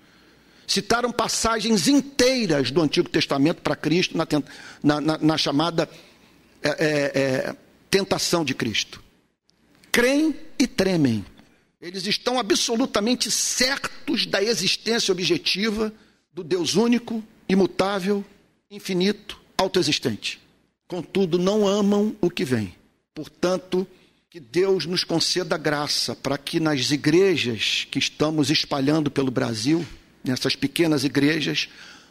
[0.68, 4.28] Citaram passagens inteiras do Antigo Testamento para Cristo na,
[4.82, 5.90] na, na, na chamada
[6.62, 7.56] é, é, é,
[7.90, 9.04] tentação de Cristo.
[9.92, 11.26] Creem e tremem.
[11.80, 15.94] Eles estão absolutamente certos da existência objetiva
[16.34, 18.26] do Deus único, imutável,
[18.70, 20.40] infinito, autoexistente.
[20.88, 22.76] Contudo, não amam o que vem.
[23.14, 23.88] Portanto,
[24.30, 29.86] que Deus nos conceda graça para que nas igrejas que estamos espalhando pelo Brasil,
[30.24, 31.70] nessas pequenas igrejas,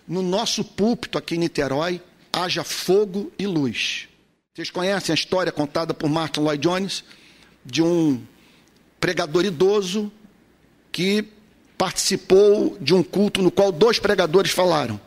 [0.08, 2.00] no nosso púlpito aqui em Niterói,
[2.32, 4.08] haja fogo e luz.
[4.54, 7.04] Vocês conhecem a história contada por Martin Lloyd Jones
[7.64, 8.22] de um
[8.98, 10.10] pregador idoso
[10.90, 11.26] que
[11.76, 15.00] participou de um culto no qual dois pregadores falaram.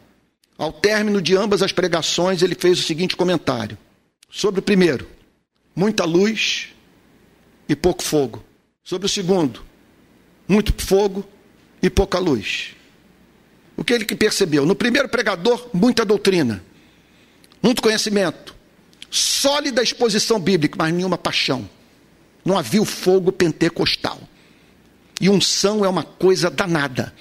[0.58, 3.78] Ao término de ambas as pregações, ele fez o seguinte comentário:
[4.30, 5.08] sobre o primeiro,
[5.76, 6.70] muita luz
[7.70, 8.43] e pouco fogo.
[8.84, 9.63] Sobre o segundo,
[10.48, 11.28] muito fogo
[11.82, 12.74] e pouca luz.
[13.76, 14.65] O que ele que percebeu?
[14.65, 16.63] No primeiro pregador, muita doutrina,
[17.62, 18.56] muito conhecimento,
[19.12, 21.70] sólida exposição bíblica, mas nenhuma paixão.
[22.43, 24.20] Não havia o fogo pentecostal.
[25.20, 27.13] E unção é uma coisa danada.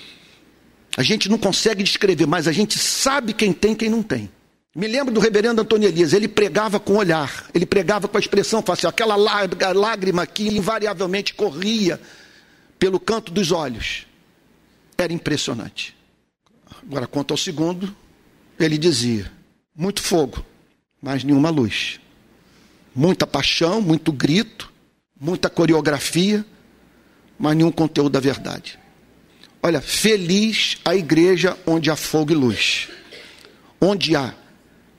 [0.97, 4.31] A gente não consegue descrever, mas a gente sabe quem tem e quem não tem.
[4.75, 8.63] Me lembro do reverendo Antônio Elias, ele pregava com olhar, ele pregava com a expressão
[8.63, 12.01] facial, aquela lágrima que invariavelmente corria
[12.79, 14.07] pelo canto dos olhos.
[14.99, 15.97] Era impressionante.
[16.83, 17.95] Agora, quanto ao segundo,
[18.59, 19.31] ele dizia:
[19.75, 20.45] muito fogo,
[21.01, 22.01] mas nenhuma luz.
[22.95, 24.73] Muita paixão, muito grito,
[25.21, 26.45] muita coreografia,
[27.39, 28.79] mas nenhum conteúdo da verdade.
[29.67, 32.89] Olha, feliz a igreja onde há fogo e luz,
[33.81, 34.33] onde há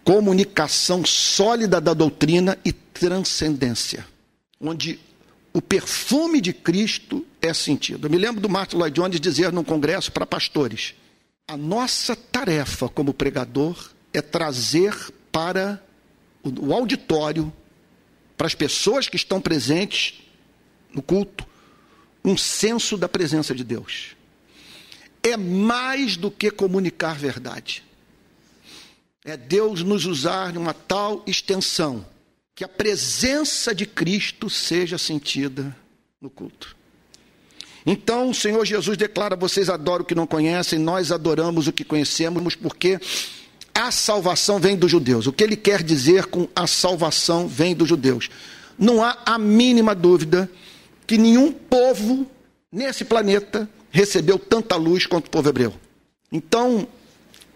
[0.03, 4.05] comunicação sólida da doutrina e transcendência,
[4.59, 4.99] onde
[5.53, 8.07] o perfume de Cristo é sentido.
[8.07, 10.95] Eu me lembro do Martin Lloyd Jones dizer num congresso para pastores:
[11.47, 14.93] a nossa tarefa como pregador é trazer
[15.31, 15.81] para
[16.43, 17.53] o auditório,
[18.35, 20.15] para as pessoas que estão presentes
[20.93, 21.47] no culto,
[22.21, 24.16] um senso da presença de Deus
[25.23, 27.83] é mais do que comunicar verdade.
[29.25, 32.05] É Deus nos usar de uma tal extensão
[32.55, 35.75] que a presença de Cristo seja sentida
[36.21, 36.75] no culto.
[37.85, 41.83] Então o Senhor Jesus declara: vocês adoram o que não conhecem, nós adoramos o que
[41.83, 42.99] conhecemos, porque
[43.73, 45.27] a salvação vem dos judeus.
[45.27, 48.29] O que ele quer dizer com a salvação vem dos judeus?
[48.77, 50.49] Não há a mínima dúvida
[51.05, 52.29] que nenhum povo
[52.71, 55.73] nesse planeta recebeu tanta luz quanto o povo hebreu.
[56.31, 56.87] Então,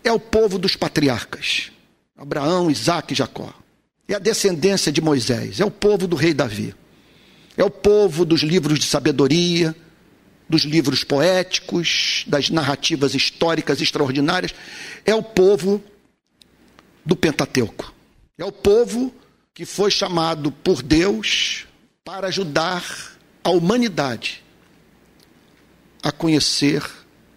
[0.03, 1.71] é o povo dos patriarcas:
[2.17, 3.53] Abraão, Isaac e Jacó.
[4.07, 6.73] É a descendência de Moisés, é o povo do rei Davi.
[7.55, 9.75] É o povo dos livros de sabedoria,
[10.49, 14.55] dos livros poéticos, das narrativas históricas extraordinárias.
[15.05, 15.81] É o povo
[17.05, 17.93] do Pentateuco.
[18.35, 19.13] É o povo
[19.53, 21.67] que foi chamado por Deus
[22.03, 22.83] para ajudar
[23.43, 24.40] a humanidade
[26.01, 26.83] a conhecer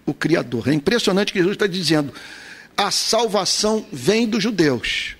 [0.06, 0.68] o Criador.
[0.68, 2.12] É impressionante que Jesus está dizendo:
[2.76, 5.16] a salvação vem dos judeus.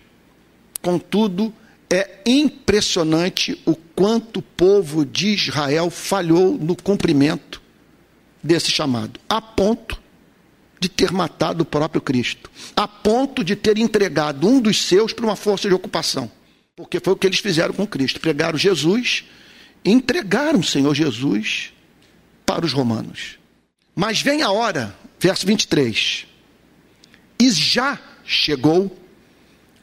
[0.83, 1.53] Contudo,
[1.91, 7.63] é impressionante o quanto o povo de Israel falhou no cumprimento
[8.43, 10.03] desse chamado, a ponto
[10.81, 15.25] de ter matado o próprio Cristo, a ponto de ter entregado um dos seus para
[15.25, 16.31] uma força de ocupação,
[16.77, 19.25] porque foi o que eles fizeram com Cristo: pregaram Jesus,
[19.85, 21.74] entregaram o Senhor Jesus
[22.45, 23.39] para os romanos.
[23.95, 26.27] Mas vem a hora, verso 23,
[27.39, 28.91] e já chegou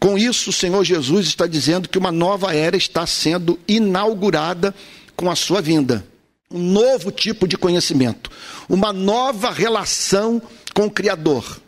[0.02, 4.74] Com isso, o Senhor Jesus está dizendo que uma nova era está sendo inaugurada
[5.16, 6.04] com a sua vinda.
[6.50, 8.32] Um novo tipo de conhecimento,
[8.68, 10.42] uma nova relação
[10.74, 11.62] com o Criador.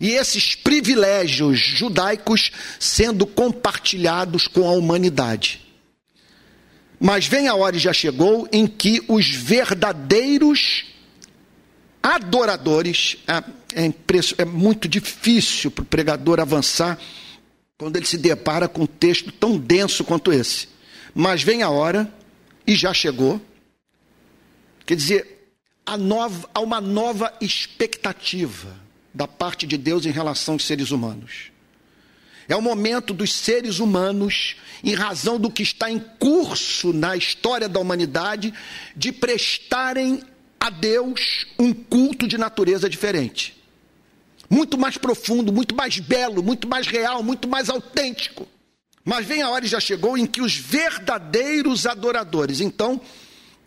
[0.00, 5.60] E esses privilégios judaicos sendo compartilhados com a humanidade.
[7.04, 10.84] Mas vem a hora e já chegou em que os verdadeiros
[12.00, 13.92] adoradores, é, é,
[14.38, 16.96] é muito difícil para o pregador avançar
[17.76, 20.68] quando ele se depara com um texto tão denso quanto esse.
[21.12, 22.08] Mas vem a hora,
[22.64, 23.40] e já chegou,
[24.86, 28.80] quer dizer, há, nova, há uma nova expectativa
[29.12, 31.51] da parte de Deus em relação aos seres humanos.
[32.48, 37.68] É o momento dos seres humanos, em razão do que está em curso na história
[37.68, 38.52] da humanidade,
[38.96, 40.22] de prestarem
[40.58, 43.62] a Deus um culto de natureza diferente
[44.52, 48.46] muito mais profundo, muito mais belo, muito mais real, muito mais autêntico.
[49.02, 53.00] Mas vem a hora e já chegou em que os verdadeiros adoradores, então,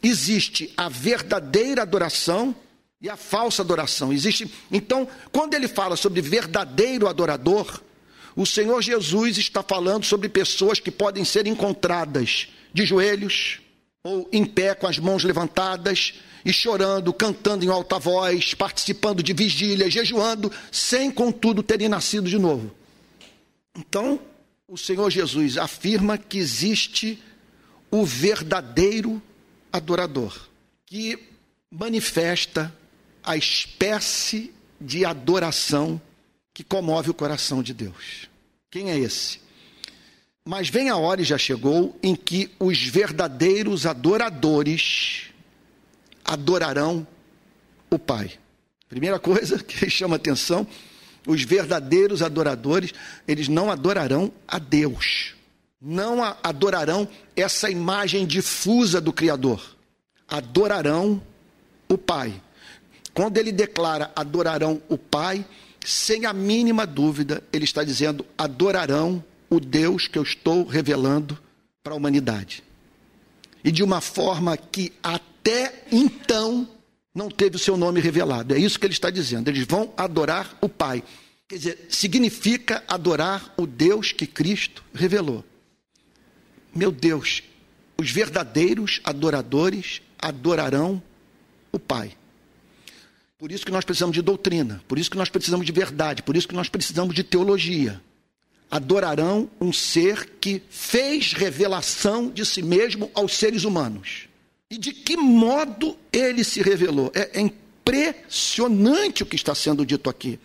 [0.03, 2.55] existe a verdadeira adoração
[3.01, 4.13] e a falsa adoração.
[4.13, 7.81] Existe, então, quando ele fala sobre verdadeiro adorador,
[8.35, 13.59] o Senhor Jesus está falando sobre pessoas que podem ser encontradas de joelhos
[14.03, 16.13] ou em pé com as mãos levantadas,
[16.45, 22.37] e chorando, cantando em alta voz, participando de vigília, jejuando, sem contudo terem nascido de
[22.37, 22.71] novo.
[23.75, 24.19] Então,
[24.67, 27.21] o Senhor Jesus afirma que existe
[27.89, 29.19] o verdadeiro
[29.73, 30.47] adorador,
[30.85, 31.17] que
[31.71, 32.73] manifesta
[33.23, 35.99] a espécie de adoração
[36.55, 38.29] que comove o coração de Deus.
[38.71, 39.41] Quem é esse?
[40.47, 45.31] Mas vem a hora e já chegou em que os verdadeiros adoradores
[46.23, 47.05] adorarão
[47.91, 48.31] o Pai.
[48.87, 50.65] Primeira coisa que chama atenção,
[51.27, 52.93] os verdadeiros adoradores,
[53.27, 55.35] eles não adorarão a Deus.
[55.81, 59.75] Não adorarão essa imagem difusa do Criador.
[60.25, 61.21] Adorarão
[61.89, 62.41] o Pai.
[63.13, 65.45] Quando ele declara adorarão o Pai,
[65.85, 71.37] sem a mínima dúvida, ele está dizendo adorarão o Deus que eu estou revelando
[71.83, 72.63] para a humanidade.
[73.63, 76.67] E de uma forma que até então
[77.13, 78.53] não teve o seu nome revelado.
[78.53, 79.47] É isso que ele está dizendo.
[79.47, 81.03] Eles vão adorar o Pai.
[81.47, 85.45] Quer dizer, significa adorar o Deus que Cristo revelou.
[86.75, 87.43] Meu Deus,
[87.97, 91.01] os verdadeiros adoradores adorarão
[91.71, 92.11] o Pai.
[93.37, 96.37] Por isso que nós precisamos de doutrina, por isso que nós precisamos de verdade, por
[96.37, 98.01] isso que nós precisamos de teologia.
[98.71, 104.27] Adorarão um ser que fez revelação de si mesmo aos seres humanos.
[104.69, 107.11] E de que modo ele se revelou?
[107.13, 110.39] É, é impressionante o que está sendo dito aqui.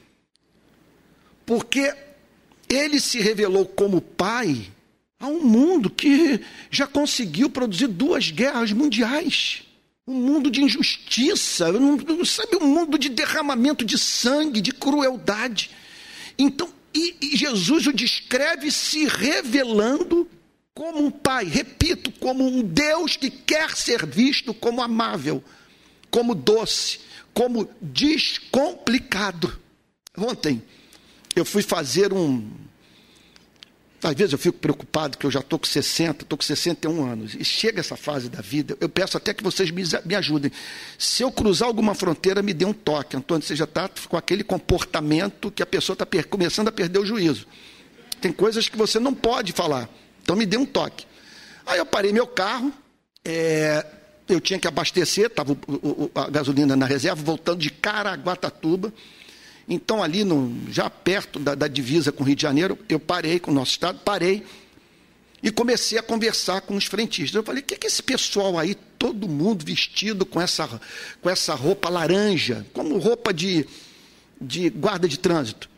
[1.47, 1.95] Porque
[2.69, 4.71] ele se revelou como pai
[5.19, 9.63] a um mundo que já conseguiu produzir duas guerras mundiais.
[10.11, 11.67] Um mundo de injustiça,
[12.25, 15.71] sabe, um mundo de derramamento de sangue, de crueldade.
[16.37, 20.29] Então, e, e Jesus o descreve se revelando
[20.75, 25.45] como um pai, repito, como um Deus que quer ser visto como amável,
[26.11, 27.01] como doce,
[27.33, 29.61] como descomplicado.
[30.17, 30.63] Ontem
[31.37, 32.51] eu fui fazer um.
[34.03, 37.35] Às vezes eu fico preocupado que eu já estou com 60, estou com 61 anos,
[37.35, 40.51] e chega essa fase da vida, eu peço até que vocês me, me ajudem.
[40.99, 43.17] Se eu cruzar alguma fronteira, me dê um toque.
[43.17, 47.05] Antônio, você já está com aquele comportamento que a pessoa está começando a perder o
[47.05, 47.47] juízo.
[48.21, 49.89] Tem coisas que você não pode falar.
[50.23, 51.07] Então me deu um toque.
[51.67, 52.73] Aí eu parei meu carro,
[53.23, 53.85] é,
[54.29, 55.57] eu tinha que abastecer, estava
[56.15, 58.93] a gasolina na reserva, voltando de Caraguatatuba.
[59.73, 63.39] Então, ali no, já perto da, da, divisa com o Rio de Janeiro, eu parei
[63.39, 64.45] com o nosso estado, parei
[65.41, 67.37] e comecei a conversar com os frentistas.
[67.37, 70.81] Eu falei, o que, que esse pessoal aí, todo mundo vestido com essa,
[71.23, 73.65] com essa roupa laranja, como roupa de,
[74.41, 75.71] de guarda de trânsito?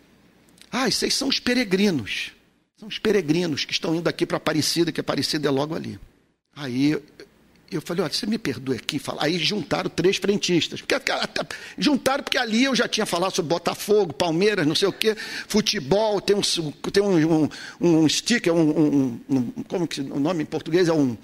[0.70, 2.32] Ah, vocês são os peregrinos.
[2.78, 6.00] São os peregrinos que estão indo aqui para Aparecida, que Aparecida é logo ali.
[6.56, 6.98] Aí
[7.76, 9.00] eu falei, olha, você me perdoa aqui.
[9.18, 10.80] Aí juntaram três frentistas.
[10.80, 10.94] Porque,
[11.78, 15.16] juntaram porque ali eu já tinha falado sobre Botafogo, Palmeiras, não sei o quê,
[15.46, 16.42] futebol, tem um,
[16.92, 17.48] tem um, um,
[17.80, 21.16] um sticker, um, um, como que o nome em português é um,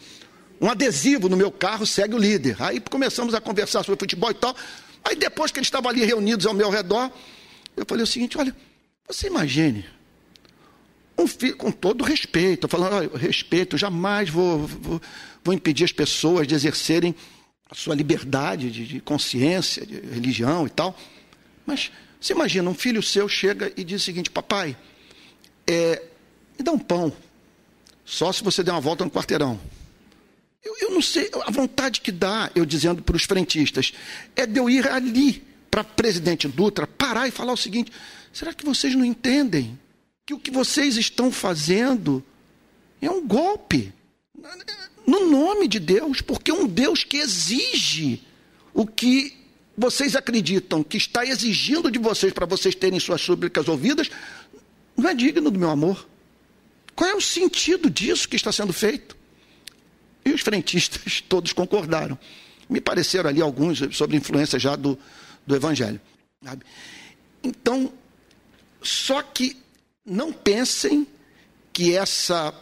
[0.60, 2.56] um adesivo no meu carro, segue o líder.
[2.60, 4.54] Aí começamos a conversar sobre futebol e tal.
[5.04, 7.10] Aí depois que eles estavam ali reunidos ao meu redor,
[7.76, 8.54] eu falei o seguinte, olha,
[9.06, 9.84] você imagine,
[11.26, 15.02] filho, com todo respeito, falando, respeito, jamais vou, vou,
[15.42, 17.14] vou, impedir as pessoas de exercerem
[17.70, 20.96] a sua liberdade de, de consciência, de religião e tal.
[21.66, 21.90] Mas
[22.20, 24.76] você imagina, um filho seu chega e diz o seguinte, papai,
[25.66, 26.02] é,
[26.58, 27.12] me dá um pão.
[28.04, 29.60] Só se você der uma volta no quarteirão.
[30.64, 33.92] Eu, eu não sei, a vontade que dá, eu dizendo para os frentistas,
[34.34, 37.92] é de eu ir ali para presidente Dutra, parar e falar o seguinte:
[38.32, 39.78] será que vocês não entendem
[40.28, 42.22] que o que vocês estão fazendo
[43.00, 43.94] é um golpe?
[45.06, 48.22] No nome de Deus, porque um Deus que exige
[48.74, 49.34] o que
[49.74, 54.10] vocês acreditam que está exigindo de vocês para vocês terem suas súplicas ouvidas,
[54.94, 56.06] não é digno do meu amor.
[56.94, 59.16] Qual é o sentido disso que está sendo feito?
[60.26, 62.18] E os frentistas todos concordaram.
[62.68, 64.98] Me pareceram ali alguns sobre influência já do,
[65.46, 65.98] do Evangelho.
[67.42, 67.90] Então,
[68.82, 69.56] só que
[70.08, 71.06] não pensem
[71.72, 72.54] que essa,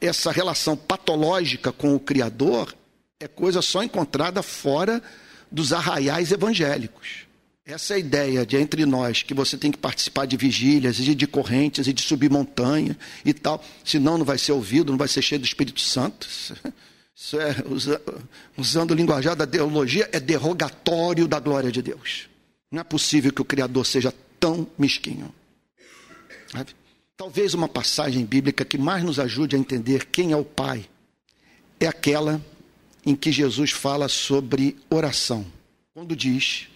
[0.00, 2.74] essa relação patológica com o Criador
[3.20, 5.02] é coisa só encontrada fora
[5.50, 7.26] dos arraiais evangélicos.
[7.64, 11.26] Essa é ideia de entre nós, que você tem que participar de vigílias e de
[11.26, 15.22] correntes e de subir montanha e tal, senão não vai ser ouvido, não vai ser
[15.22, 16.28] cheio do Espírito Santo.
[17.14, 17.54] Isso é,
[18.56, 22.28] usando o linguajar da teologia, é derrogatório da glória de Deus.
[22.70, 25.32] Não é possível que o Criador seja tão mesquinho.
[26.50, 26.74] Sabe?
[27.16, 30.88] Talvez uma passagem bíblica que mais nos ajude a entender quem é o Pai
[31.78, 32.40] é aquela
[33.04, 35.44] em que Jesus fala sobre oração.
[35.92, 36.68] Quando diz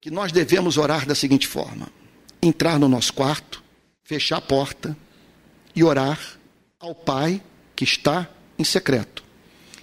[0.00, 1.88] que nós devemos orar da seguinte forma:
[2.42, 3.62] entrar no nosso quarto,
[4.02, 4.96] fechar a porta
[5.74, 6.20] e orar
[6.78, 7.42] ao Pai
[7.74, 8.28] que está
[8.58, 9.24] em secreto.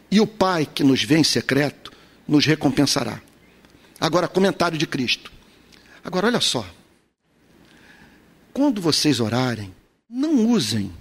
[0.09, 1.91] E o Pai que nos vê em secreto
[2.27, 3.21] nos recompensará.
[3.99, 5.31] Agora, comentário de Cristo.
[6.03, 6.65] Agora, olha só.
[8.53, 9.73] Quando vocês orarem,
[10.09, 10.91] não usem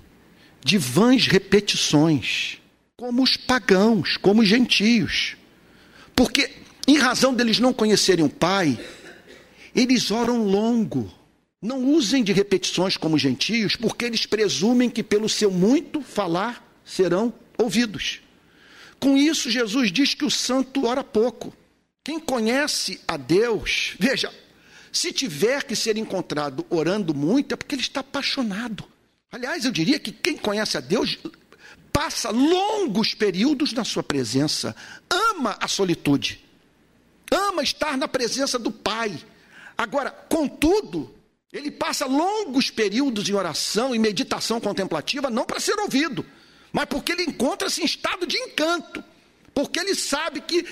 [0.65, 2.59] de vãs repetições,
[2.97, 5.37] como os pagãos, como os gentios.
[6.15, 6.51] Porque,
[6.87, 8.79] em razão deles não conhecerem o Pai,
[9.75, 11.13] eles oram longo.
[11.63, 17.33] Não usem de repetições como gentios, porque eles presumem que pelo seu muito falar serão
[17.59, 18.21] ouvidos.
[18.99, 21.55] Com isso, Jesus diz que o santo ora pouco.
[22.05, 24.33] Quem conhece a Deus, veja,
[24.93, 28.85] se tiver que ser encontrado orando muito, é porque ele está apaixonado.
[29.31, 31.19] Aliás, eu diria que quem conhece a Deus
[31.93, 34.75] passa longos períodos na sua presença,
[35.09, 36.45] ama a solitude,
[37.31, 39.19] ama estar na presença do Pai,
[39.81, 41.11] Agora, contudo,
[41.51, 46.23] ele passa longos períodos em oração e meditação contemplativa, não para ser ouvido,
[46.71, 49.03] mas porque ele encontra-se em estado de encanto,
[49.55, 50.67] porque ele sabe que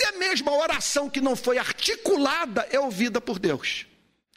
[0.00, 3.86] até mesmo a oração que não foi articulada é ouvida por Deus.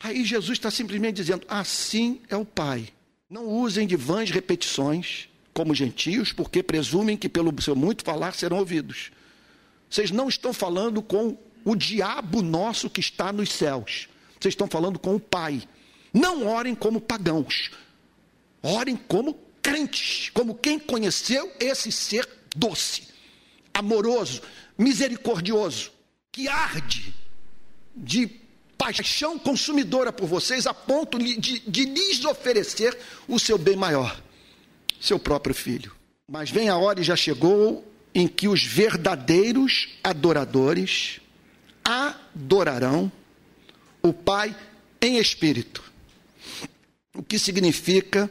[0.02, 2.90] Aí Jesus está simplesmente dizendo: assim é o Pai.
[3.30, 8.58] Não usem de vãs repetições como gentios, porque presumem que pelo seu muito falar serão
[8.58, 9.12] ouvidos.
[9.90, 14.10] Vocês não estão falando com o diabo nosso que está nos céus.
[14.40, 15.64] Vocês estão falando com o Pai.
[16.14, 17.72] Não orem como pagãos.
[18.62, 23.04] Orem como crentes, como quem conheceu esse ser doce,
[23.74, 24.42] amoroso,
[24.78, 25.92] misericordioso,
[26.32, 27.14] que arde
[27.96, 28.28] de
[28.78, 32.98] paixão consumidora por vocês, a ponto de, de lhes oferecer
[33.28, 34.22] o seu bem maior,
[35.00, 35.96] seu próprio filho.
[36.30, 41.20] Mas vem a hora e já chegou em que os verdadeiros adoradores
[41.84, 43.12] adorarão
[44.02, 44.56] o Pai
[45.02, 45.84] em espírito.
[47.16, 48.30] O que significa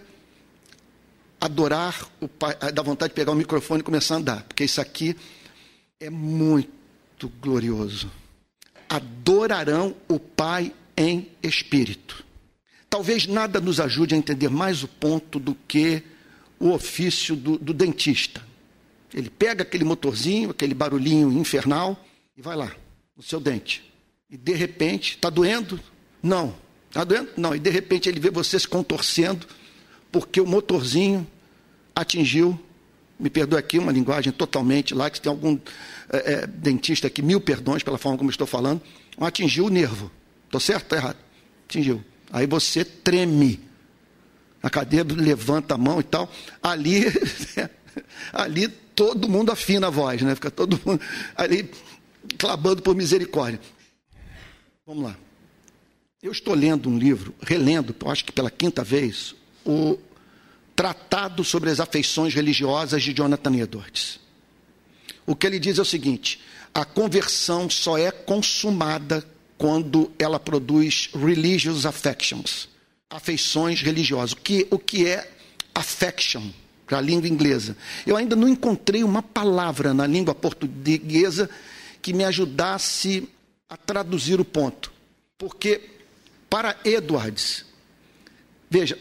[1.41, 4.81] adorar o Pai, dá vontade de pegar o microfone e começar a andar, porque isso
[4.81, 5.17] aqui
[6.03, 8.11] é muito glorioso.
[8.89, 12.25] Adorarão o Pai em espírito.
[12.91, 16.03] Talvez nada nos ajude a entender mais o ponto do que
[16.59, 18.45] o ofício do, do dentista.
[19.15, 22.05] Ele pega aquele motorzinho, aquele barulhinho infernal
[22.37, 22.75] e vai lá
[23.17, 23.89] no seu dente.
[24.29, 25.79] E de repente, está doendo?
[26.21, 26.55] Não.
[26.89, 27.31] Está doendo?
[27.37, 27.55] Não.
[27.55, 29.47] E de repente ele vê você se contorcendo,
[30.11, 31.27] porque o motorzinho
[31.95, 32.59] atingiu,
[33.23, 35.57] me perdoe aqui uma linguagem totalmente lá, que tem algum
[36.13, 38.83] é, é, dentista aqui, mil perdões pela forma como estou falando,
[39.17, 40.11] atingiu o nervo.
[40.47, 40.83] Estou certo?
[40.83, 41.17] Está errado.
[41.65, 42.05] Atingiu.
[42.33, 43.61] Aí você treme.
[44.61, 46.29] A cadeira levanta a mão e tal.
[46.61, 47.05] Ali,
[48.33, 50.35] ali todo mundo afina a voz, né?
[50.35, 51.01] Fica todo mundo
[51.37, 51.71] ali
[52.37, 53.61] clamando por misericórdia.
[54.85, 55.17] Vamos lá.
[56.21, 59.97] Eu estou lendo um livro, relendo, acho que pela quinta vez, o
[60.75, 64.21] Tratado sobre as Afeições Religiosas de Jonathan Edwards.
[65.27, 66.41] O que ele diz é o seguinte:
[66.75, 69.25] a conversão só é consumada
[69.59, 72.69] quando ela produz religious affections,
[73.09, 74.33] afeições religiosas.
[74.33, 75.31] O que, o que é
[75.75, 76.51] affection
[76.87, 77.77] para a língua inglesa?
[78.07, 81.49] Eu ainda não encontrei uma palavra na língua portuguesa
[82.01, 83.29] que me ajudasse
[83.69, 84.93] a traduzir o ponto.
[85.39, 85.81] Porque,
[86.51, 87.65] para Edwards,
[88.69, 88.99] veja,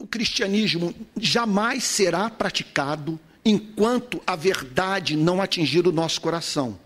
[0.00, 6.78] o cristianismo jamais será praticado enquanto a verdade não atingir o nosso coração,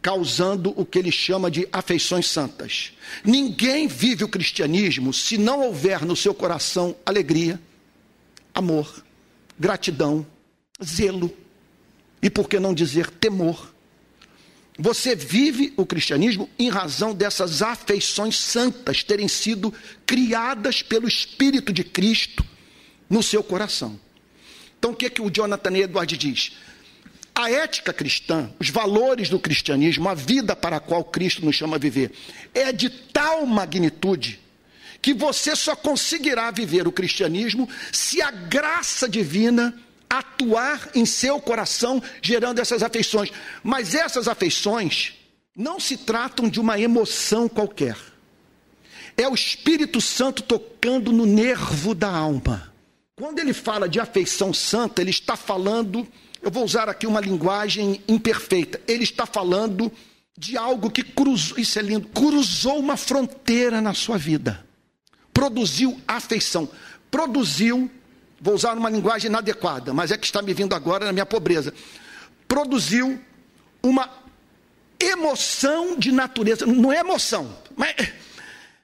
[0.00, 2.94] causando o que ele chama de afeições santas.
[3.22, 7.60] Ninguém vive o cristianismo se não houver no seu coração alegria,
[8.54, 9.04] amor,
[9.58, 10.26] gratidão,
[10.82, 11.30] zelo
[12.22, 13.74] e, por que não dizer, temor.
[14.78, 19.74] Você vive o cristianismo em razão dessas afeições santas terem sido
[20.06, 22.46] criadas pelo Espírito de Cristo
[23.10, 23.98] no seu coração.
[24.78, 26.52] Então, o que, é que o Jonathan Edwards diz?
[27.34, 31.74] A ética cristã, os valores do cristianismo, a vida para a qual Cristo nos chama
[31.74, 32.12] a viver,
[32.54, 34.40] é de tal magnitude
[35.02, 39.74] que você só conseguirá viver o cristianismo se a graça divina
[40.08, 43.30] atuar em seu coração, gerando essas afeições.
[43.62, 45.14] Mas essas afeições
[45.56, 47.96] não se tratam de uma emoção qualquer.
[49.16, 52.72] É o Espírito Santo tocando no nervo da alma.
[53.16, 56.06] Quando ele fala de afeição santa, ele está falando,
[56.40, 59.90] eu vou usar aqui uma linguagem imperfeita, ele está falando
[60.38, 64.64] de algo que cruzou, isso é lindo, cruzou uma fronteira na sua vida.
[65.34, 66.68] Produziu afeição,
[67.10, 67.90] produziu
[68.40, 71.74] vou usar uma linguagem inadequada, mas é que está me vindo agora na minha pobreza.
[72.46, 73.20] Produziu
[73.82, 74.08] uma
[75.00, 77.94] emoção de natureza, não é emoção, mas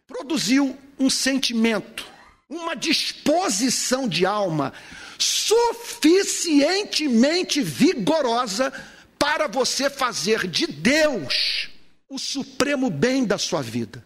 [0.06, 2.06] produziu um sentimento,
[2.48, 4.72] uma disposição de alma
[5.18, 8.72] suficientemente vigorosa
[9.18, 11.70] para você fazer de Deus
[12.08, 14.04] o supremo bem da sua vida.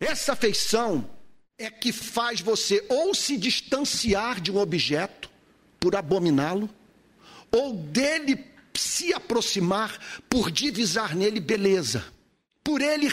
[0.00, 1.08] Essa afeição
[1.58, 5.30] é que faz você ou se distanciar de um objeto
[5.80, 6.68] por abominá-lo,
[7.50, 8.44] ou dele
[8.74, 9.98] se aproximar
[10.28, 12.04] por divisar nele beleza,
[12.62, 13.08] por ele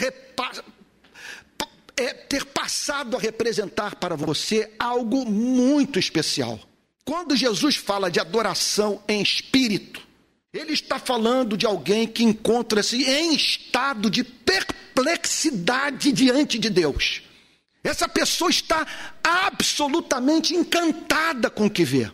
[1.96, 6.60] é, ter passado a representar para você algo muito especial.
[7.04, 10.02] Quando Jesus fala de adoração em espírito,
[10.52, 17.23] ele está falando de alguém que encontra-se em estado de perplexidade diante de Deus.
[17.84, 18.86] Essa pessoa está
[19.22, 22.10] absolutamente encantada com o que vê.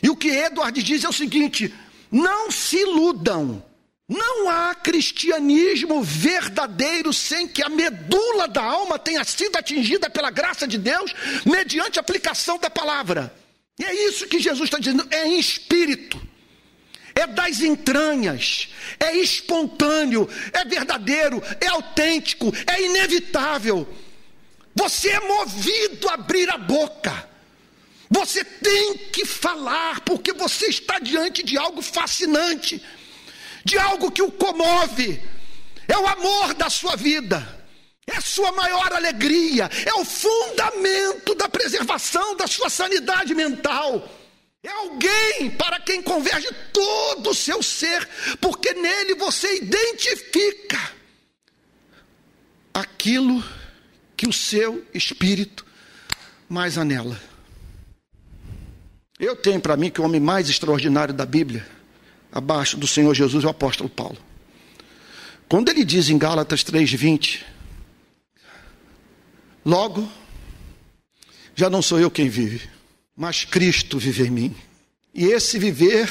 [0.00, 1.74] E o que Edward diz é o seguinte:
[2.10, 3.62] não se iludam.
[4.08, 10.64] Não há cristianismo verdadeiro sem que a medula da alma tenha sido atingida pela graça
[10.64, 11.12] de Deus,
[11.44, 13.34] mediante aplicação da palavra.
[13.76, 16.20] E é isso que Jesus está dizendo: é em espírito,
[17.16, 18.68] é das entranhas,
[19.00, 23.88] é espontâneo, é verdadeiro, é autêntico, é inevitável.
[24.76, 27.28] Você é movido a abrir a boca.
[28.10, 32.80] Você tem que falar, porque você está diante de algo fascinante,
[33.64, 35.20] de algo que o comove.
[35.88, 37.64] É o amor da sua vida,
[38.06, 44.06] é a sua maior alegria, é o fundamento da preservação da sua sanidade mental.
[44.62, 48.06] É alguém para quem converge todo o seu ser,
[48.40, 50.92] porque nele você identifica
[52.74, 53.55] aquilo que
[54.24, 55.66] o seu espírito
[56.48, 57.20] mais anela.
[59.18, 61.66] Eu tenho para mim que o homem mais extraordinário da Bíblia,
[62.30, 64.18] abaixo do Senhor Jesus, é o apóstolo Paulo.
[65.48, 67.44] Quando ele diz em Gálatas 3:20,
[69.64, 70.08] logo
[71.54, 72.68] já não sou eu quem vive,
[73.16, 74.56] mas Cristo vive em mim.
[75.14, 76.08] E esse viver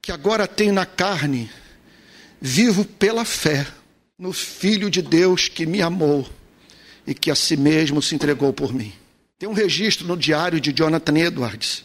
[0.00, 1.50] que agora tenho na carne,
[2.40, 3.66] vivo pela fé
[4.16, 6.28] no Filho de Deus que me amou
[7.06, 8.92] e que a si mesmo se entregou por mim.
[9.38, 11.84] Tem um registro no diário de Jonathan Edwards,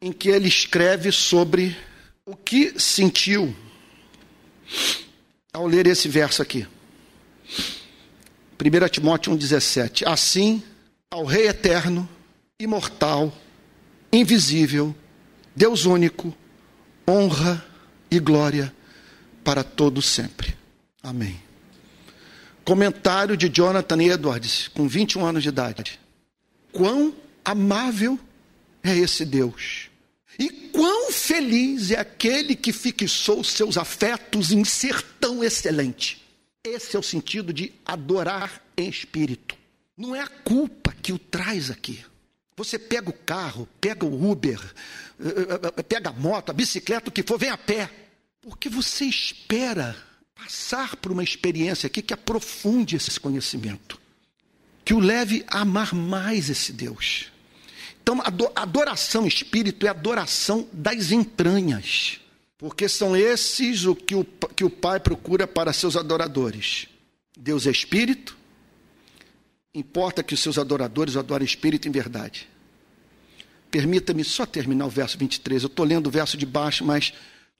[0.00, 1.76] em que ele escreve sobre
[2.24, 3.54] o que sentiu
[5.52, 6.66] ao ler esse verso aqui.
[8.58, 10.06] 1 Timóteo 1,17.
[10.06, 10.62] Assim,
[11.10, 12.08] ao Rei eterno,
[12.58, 13.36] imortal,
[14.12, 14.94] invisível,
[15.54, 16.34] Deus único,
[17.08, 17.64] honra
[18.10, 18.74] e glória
[19.44, 20.56] para todos sempre.
[21.02, 21.51] Amém.
[22.64, 26.00] Comentário de Jonathan Edwards, com 21 anos de idade.
[26.72, 28.18] Quão amável
[28.82, 29.90] é esse Deus.
[30.38, 36.22] E quão feliz é aquele que fixou seus afetos em ser tão excelente.
[36.64, 39.56] Esse é o sentido de adorar em espírito.
[39.96, 42.04] Não é a culpa que o traz aqui.
[42.56, 44.60] Você pega o carro, pega o Uber,
[45.20, 47.90] eh, eh, eh, pega a moto, a bicicleta, o que for, vem a pé.
[48.40, 49.96] Porque você espera
[50.42, 54.00] passar por uma experiência aqui que aprofunde esse conhecimento,
[54.84, 57.30] que o leve a amar mais esse Deus.
[58.02, 58.20] Então,
[58.54, 62.20] adoração espírito é adoração das entranhas,
[62.58, 64.24] porque são esses o que o,
[64.56, 66.88] que o Pai procura para seus adoradores.
[67.36, 68.36] Deus é espírito,
[69.74, 72.46] Importa que os seus adoradores adorem espírito em verdade.
[73.70, 75.62] Permita-me só terminar o verso 23.
[75.62, 77.14] Eu estou lendo o verso de baixo, mas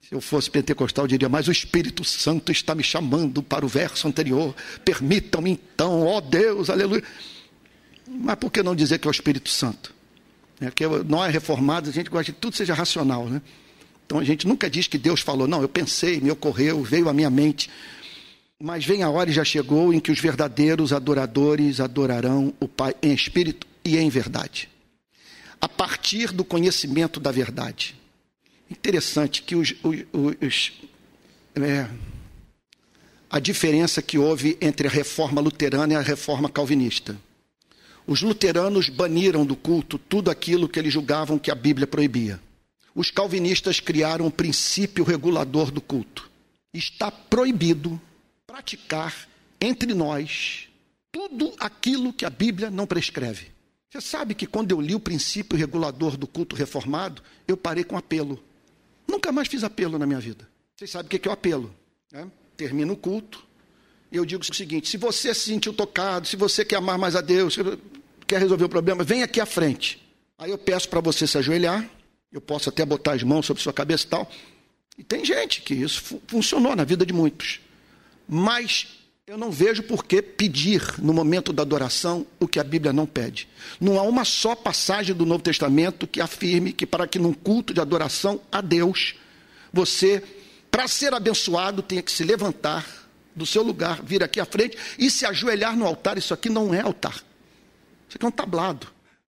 [0.07, 3.67] se eu fosse pentecostal, eu diria: Mas o Espírito Santo está me chamando para o
[3.67, 4.53] verso anterior.
[4.83, 7.03] Permitam-me então, ó Deus, aleluia.
[8.07, 9.93] Mas por que não dizer que é o Espírito Santo?
[10.59, 13.41] É porque nós reformados, a gente gosta de que tudo seja racional, né?
[14.05, 17.13] Então a gente nunca diz que Deus falou, não, eu pensei, me ocorreu, veio à
[17.13, 17.69] minha mente.
[18.61, 22.93] Mas vem a hora e já chegou em que os verdadeiros adoradores adorarão o Pai
[23.01, 24.69] em espírito e em verdade.
[25.59, 27.95] A partir do conhecimento da verdade.
[28.73, 30.03] Interessante que os, os,
[30.41, 30.71] os
[31.55, 31.87] é,
[33.29, 37.15] a diferença que houve entre a reforma luterana e a reforma calvinista.
[38.07, 42.41] Os luteranos baniram do culto tudo aquilo que eles julgavam que a Bíblia proibia.
[42.95, 46.29] Os calvinistas criaram um princípio regulador do culto.
[46.73, 48.01] Está proibido
[48.47, 49.27] praticar
[49.61, 50.67] entre nós
[51.11, 53.51] tudo aquilo que a Bíblia não prescreve.
[53.91, 57.95] Você sabe que quando eu li o princípio regulador do culto reformado, eu parei com
[57.95, 58.43] apelo.
[59.13, 60.49] Nunca mais fiz apelo na minha vida.
[60.75, 61.73] Vocês sabem o que é o apelo?
[62.11, 62.27] Né?
[62.89, 63.45] O culto,
[64.11, 67.21] eu digo o seguinte: se você se sentiu tocado, se você quer amar mais a
[67.21, 67.55] Deus,
[68.25, 70.01] quer resolver o problema, vem aqui à frente.
[70.35, 71.87] Aí eu peço para você se ajoelhar,
[72.31, 74.31] eu posso até botar as mãos sobre sua cabeça e tal.
[74.97, 77.61] E tem gente que isso fu funcionou na vida de muitos.
[78.27, 78.87] Mas
[79.25, 83.05] eu não vejo por que pedir no momento da adoração o que a Bíblia não
[83.05, 83.47] pede.
[83.79, 87.73] Não há uma só passagem do Novo Testamento que afirme que para que num culto
[87.73, 89.15] de adoração a Deus,
[89.71, 90.21] você,
[90.69, 92.85] para ser abençoado, tenha que se levantar
[93.33, 96.17] do seu lugar, vir aqui à frente e se ajoelhar no altar.
[96.17, 97.15] Isso aqui não é altar.
[98.09, 98.87] Isso aqui é um tablado.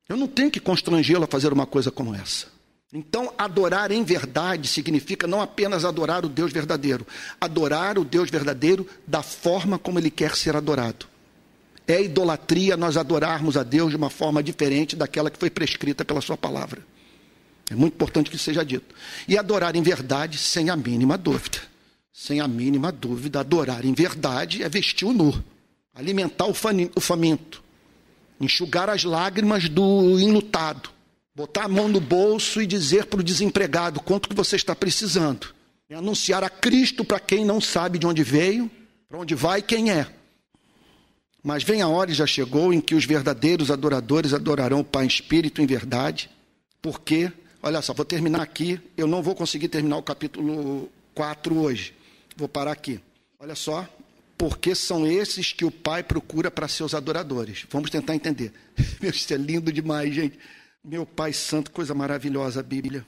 [0.10, 2.55] Eu não tenho que constrangê-lo a fazer uma coisa como essa.
[2.96, 7.06] Então, adorar em verdade significa não apenas adorar o Deus verdadeiro,
[7.40, 11.06] adorar o Deus verdadeiro da forma como ele quer ser adorado.
[11.88, 16.22] É idolatria nós adorarmos a Deus de uma forma diferente daquela que foi prescrita pela
[16.22, 16.82] Sua palavra.
[17.70, 18.96] É muito importante que isso seja dito.
[19.28, 21.76] E adorar em verdade sem a mínima dúvida
[22.16, 25.44] sem a mínima dúvida, adorar em verdade é vestir o nu,
[25.94, 26.54] alimentar o
[27.02, 27.62] faminto,
[28.40, 30.90] enxugar as lágrimas do enlutado,
[31.36, 35.54] botar a mão no bolso e dizer para o desempregado quanto que você está precisando,
[35.94, 38.72] anunciar a Cristo para quem não sabe de onde veio,
[39.10, 40.08] para onde vai e quem é.
[41.44, 45.04] Mas vem a hora e já chegou em que os verdadeiros adoradores adorarão o Pai
[45.04, 46.30] em espírito em verdade,
[46.82, 47.32] porque,
[47.62, 51.94] olha só, vou terminar aqui, eu não vou conseguir terminar o capítulo 4 hoje.
[52.36, 53.00] Vou parar aqui.
[53.40, 53.88] Olha só,
[54.38, 57.66] porque são esses que o Pai procura para seus adoradores.
[57.70, 58.52] Vamos tentar entender.
[59.04, 60.40] Isso é lindo demais, gente.
[60.88, 63.04] Meu Pai Santo, coisa maravilhosa a Bíblia.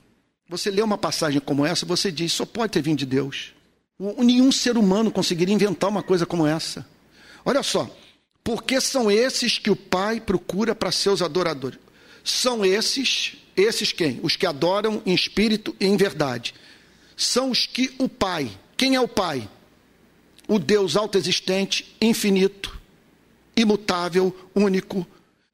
[0.49, 3.53] Você lê uma passagem como essa, você diz, só pode ter vindo de Deus.
[4.17, 6.87] Nenhum ser humano conseguiria inventar uma coisa como essa.
[7.45, 7.87] Olha só,
[8.43, 11.77] porque são esses que o Pai procura para seus adoradores.
[12.23, 14.19] São esses, esses quem?
[14.23, 16.55] Os que adoram em espírito e em verdade.
[17.15, 19.47] São os que o Pai, quem é o Pai?
[20.47, 22.75] O Deus autoexistente, infinito,
[23.55, 25.05] imutável, único,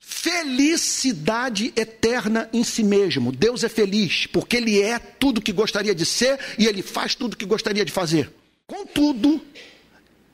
[0.06, 3.32] felicidade eterna em si mesmo.
[3.32, 7.38] Deus é feliz porque Ele é tudo que gostaria de ser e Ele faz tudo
[7.38, 8.30] que gostaria de fazer.
[8.68, 9.42] Contudo,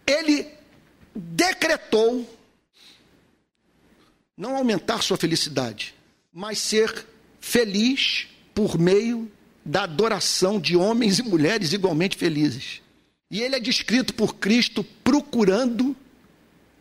[0.08, 0.48] Ele
[1.16, 2.28] decretou
[4.36, 5.94] não aumentar sua felicidade,
[6.34, 7.06] mas ser
[7.40, 9.32] feliz por meio
[9.64, 12.82] da adoração de homens e mulheres igualmente felizes.
[13.30, 15.96] E ele é descrito por Cristo procurando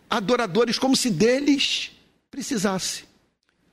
[0.09, 1.91] adoradores como se deles
[2.31, 3.05] precisasse.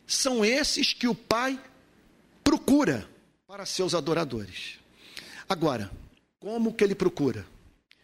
[0.07, 1.59] São esses que o Pai
[2.43, 3.07] procura
[3.47, 4.79] para seus adoradores.
[5.47, 5.91] Agora,
[6.39, 7.45] como que ele procura?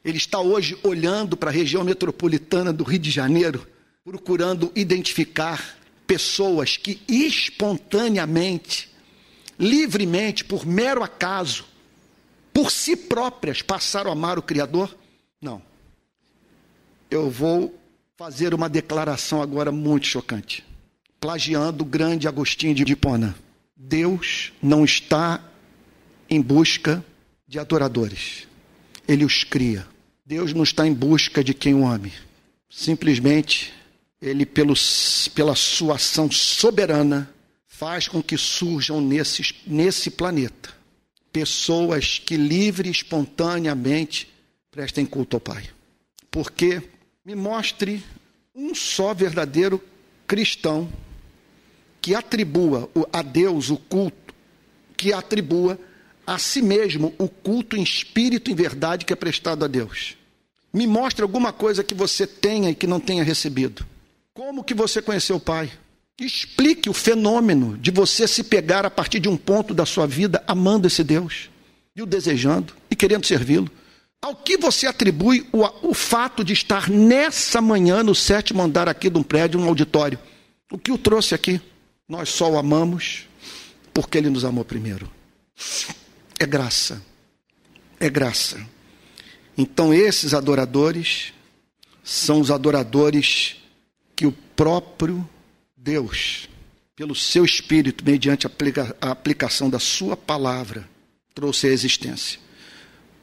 [0.04, 3.68] Ele está hoje olhando para a região metropolitana do Rio de Janeiro,
[4.04, 5.78] procurando identificar
[6.08, 8.92] pessoas que espontaneamente
[9.60, 11.66] livremente, por mero acaso,
[12.52, 14.98] por si próprias, passaram a amar o Criador?
[15.40, 15.62] Não.
[17.10, 17.80] Eu vou
[18.22, 20.64] fazer uma declaração agora muito chocante,
[21.20, 23.36] plagiando o grande Agostinho de Hipona.
[23.76, 25.44] Deus não está
[26.30, 27.04] em busca
[27.48, 28.48] de adoradores,
[29.08, 29.88] ele os cria.
[30.24, 32.14] Deus não está em busca de quem o ame.
[32.70, 33.74] Simplesmente,
[34.22, 34.76] ele, pelo,
[35.34, 37.28] pela sua ação soberana,
[37.66, 40.70] faz com que surjam nesse, nesse planeta
[41.34, 44.32] pessoas que livre espontaneamente
[44.70, 45.68] prestem culto ao Pai.
[46.30, 46.84] Porque
[47.24, 48.04] me mostre
[48.56, 49.82] um só verdadeiro
[50.28, 50.92] cristão
[52.02, 54.34] que atribua a Deus o culto,
[54.98, 55.80] que atribua
[56.26, 60.18] a si mesmo o culto em espírito e verdade que é prestado a Deus.
[60.74, 63.86] Me mostre alguma coisa que você tenha e que não tenha recebido.
[64.34, 65.72] Como que você conheceu o Pai?
[66.20, 70.44] Explique o fenômeno de você se pegar a partir de um ponto da sua vida
[70.48, 71.50] amando esse Deus
[71.96, 73.70] e o desejando e querendo servi-lo.
[74.22, 79.10] Ao que você atribui o, o, fato de estar nessa manhã no sétimo andar aqui
[79.10, 80.20] de um prédio, um auditório?
[80.72, 81.60] O que o trouxe aqui?
[82.08, 83.28] Nós só o amamos
[83.92, 85.10] porque ele nos amou primeiro.
[86.38, 87.02] É graça.
[88.00, 88.64] É graça.
[89.58, 91.34] Então, esses adoradores
[92.04, 93.58] são os adoradores
[94.16, 95.28] que o próprio
[95.76, 96.48] Deus,
[96.96, 98.52] pelo seu Espírito, mediante a
[99.12, 100.88] aplicação da Sua palavra,
[101.34, 102.40] trouxe à existência.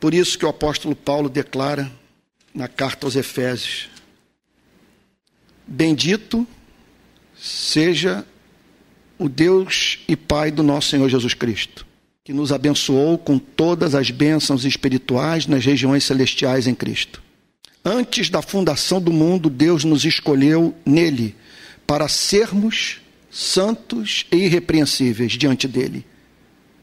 [0.01, 1.91] Por isso que o apóstolo Paulo declara
[2.55, 3.89] na carta aos Efésios:
[5.67, 6.47] Bendito
[7.37, 8.25] seja
[9.19, 11.87] o Deus e Pai do nosso Senhor Jesus Cristo,
[12.25, 17.23] que nos abençoou com todas as bênçãos espirituais nas regiões celestiais em Cristo.
[17.85, 21.35] Antes da fundação do mundo, Deus nos escolheu nele
[21.87, 26.05] para sermos santos e irrepreensíveis diante dele.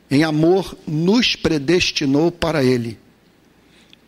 [0.09, 2.97] Em amor, nos predestinou para ele,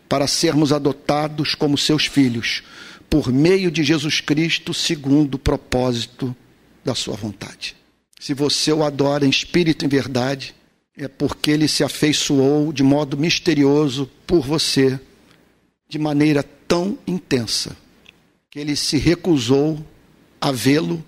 [0.07, 2.63] para sermos adotados como seus filhos,
[3.09, 6.35] por meio de Jesus Cristo, segundo o propósito
[6.83, 7.75] da sua vontade.
[8.19, 10.55] Se você o adora em espírito e em verdade,
[10.97, 14.99] é porque ele se afeiçoou de modo misterioso por você,
[15.87, 17.77] de maneira tão intensa,
[18.49, 19.85] que ele se recusou
[20.41, 21.03] a vê-lo,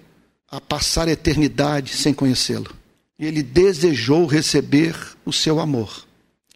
[0.50, 2.74] a passar a eternidade sem conhecê-lo.
[3.18, 4.96] Ele desejou receber
[5.26, 6.06] o seu amor.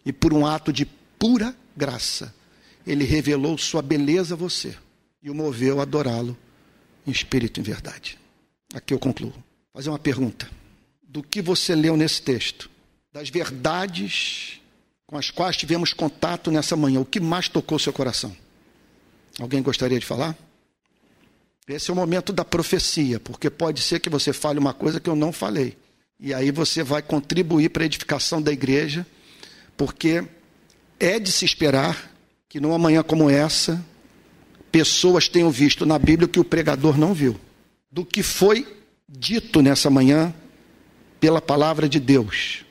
[0.06, 0.86] E por um ato de
[1.18, 2.34] pura graça,
[2.86, 4.76] ele revelou sua beleza a você
[5.22, 6.36] e o moveu a adorá-lo
[7.06, 8.18] em espírito e em verdade.
[8.74, 9.32] Aqui eu concluo
[9.72, 10.48] fazer uma pergunta.
[11.02, 12.70] Do que você leu nesse texto,
[13.12, 14.60] das verdades
[15.06, 18.34] com as quais tivemos contato nessa manhã, o que mais tocou seu coração?
[19.38, 20.36] Alguém gostaria de falar?
[21.68, 25.08] Esse é o momento da profecia, porque pode ser que você fale uma coisa que
[25.08, 25.76] eu não falei.
[26.18, 29.06] E aí você vai contribuir para a edificação da igreja,
[29.76, 30.24] porque
[30.98, 32.10] é de se esperar
[32.48, 33.84] que numa manhã como essa,
[34.70, 37.38] pessoas tenham visto na Bíblia o que o pregador não viu.
[37.90, 38.66] Do que foi
[39.08, 40.34] dito nessa manhã
[41.20, 42.64] pela palavra de Deus.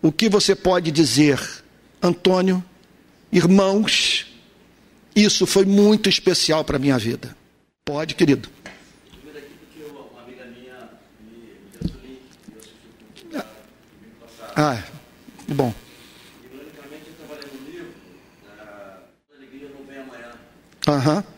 [0.00, 1.40] O que você pode dizer,
[2.02, 2.64] Antônio,
[3.32, 4.26] irmãos,
[5.14, 7.36] isso foi muito especial para a minha vida.
[7.84, 8.48] Pode, querido.
[14.56, 14.82] Ah,
[15.48, 15.74] bom.
[20.88, 21.16] Aham.
[21.16, 21.36] Uhum.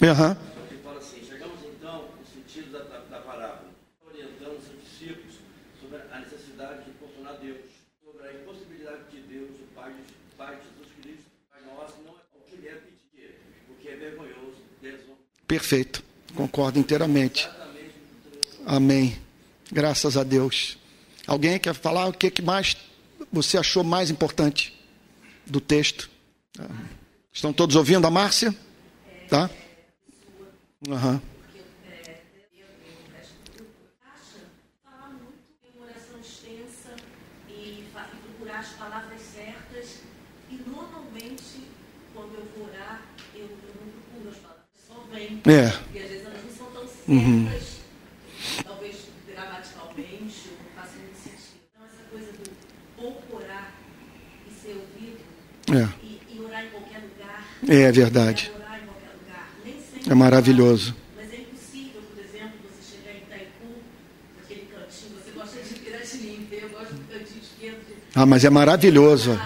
[0.00, 0.36] Uhum.
[0.70, 3.70] Ele fala assim: chegamos então no sentido da, da, da parábola,
[4.06, 5.34] orientando os discípulos
[5.80, 6.90] sobre a necessidade de
[7.26, 7.64] a Deus,
[8.04, 10.02] sobre a impossibilidade de Deus, o Pai de,
[10.36, 13.96] Pai Jesus Cristo, Pai nosso, não é o que lhe é pedir, o que é
[13.96, 15.18] vergonhoso, desonra.
[15.46, 16.02] Perfeito,
[16.34, 17.48] concordo inteiramente.
[18.64, 19.27] Amém.
[19.70, 20.78] Graças a Deus.
[21.26, 22.76] Alguém quer falar o que mais
[23.30, 24.74] você achou mais importante
[25.46, 26.10] do texto?
[27.32, 28.54] Estão todos ouvindo a Márcia?
[29.28, 29.50] Tá?
[30.86, 31.20] Uhum.
[38.48, 40.00] procurar as palavras certas
[40.50, 41.68] e normalmente
[42.14, 43.02] quando eu vou orar
[43.34, 45.42] eu, eu não procuro as palavras, só vem.
[45.46, 45.70] É.
[45.70, 47.48] Porque às vezes elas não são tão certas, uhum.
[48.64, 48.96] talvez
[49.26, 51.60] gramaticalmente, não faça muito sentido.
[51.70, 52.50] Então essa coisa do
[52.96, 53.74] pouco orar
[54.46, 55.20] e ser ouvido
[55.72, 55.88] é.
[56.34, 57.44] lugar.
[57.68, 58.52] É verdade.
[60.08, 60.94] É maravilhoso.
[61.16, 63.66] Mas é impossível, por exemplo, você chegar em Itaipu,
[64.44, 67.96] aquele cantinho, você gosta de eu gosto cantinho esquerdo.
[68.14, 69.38] Ah, mas é maravilhoso.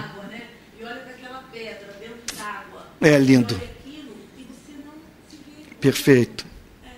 [3.00, 3.60] É lindo.
[5.80, 6.46] Perfeito.
[6.84, 6.90] É,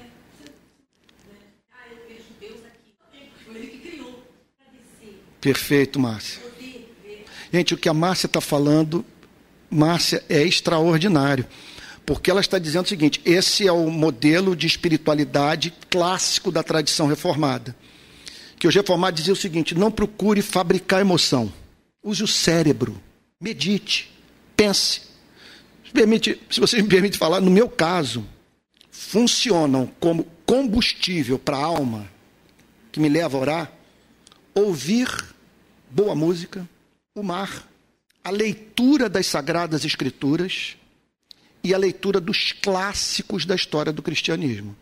[5.41, 6.43] Perfeito, Márcia.
[7.51, 9.03] Gente, o que a Márcia está falando,
[9.71, 11.47] Márcia, é extraordinário.
[12.07, 17.07] Porque ela está dizendo o seguinte: esse é o modelo de espiritualidade clássico da tradição
[17.07, 17.75] reformada.
[18.59, 21.53] Que os reformados diziam o seguinte: não procure fabricar emoção.
[22.03, 23.01] Use o cérebro,
[23.41, 24.13] medite,
[24.55, 25.03] pense.
[25.87, 28.27] Se, permite, se você me permite falar, no meu caso,
[28.91, 32.07] funcionam como combustível para a alma,
[32.93, 33.73] que me leva a orar,
[34.55, 35.09] ouvir
[35.91, 36.69] boa música,
[37.15, 37.67] o mar,
[38.25, 40.77] a leitura das sagradas escrituras
[41.63, 44.75] e a leitura dos clássicos da história do cristianismo.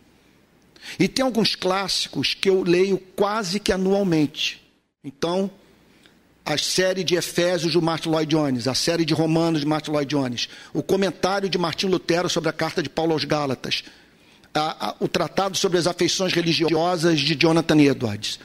[0.97, 4.61] E tem alguns clássicos que eu leio quase que anualmente.
[5.03, 5.51] Então,
[6.45, 10.09] a série de Efésios de Martin Lloyd Jones, a série de Romanos de Martin Lloyd
[10.09, 13.83] Jones, o comentário de Martim Lutero sobre a carta de Paulo aos Gálatas,
[14.53, 18.39] a, a, o tratado sobre as afeições religiosas de Jonathan Edwards.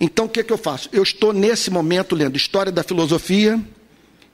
[0.00, 0.88] Então, o que, é que eu faço?
[0.92, 3.60] Eu estou nesse momento lendo História da Filosofia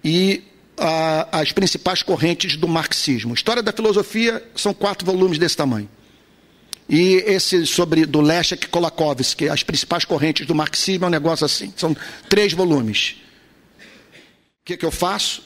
[0.05, 0.45] e
[0.77, 3.33] a, as principais correntes do marxismo.
[3.33, 5.89] História da Filosofia são quatro volumes desse tamanho.
[6.89, 11.73] E esse sobre do Leszek Kolakowski, as principais correntes do marxismo, é um negócio assim.
[11.77, 11.97] São
[12.29, 13.17] três volumes.
[14.61, 15.43] O que, que eu faço?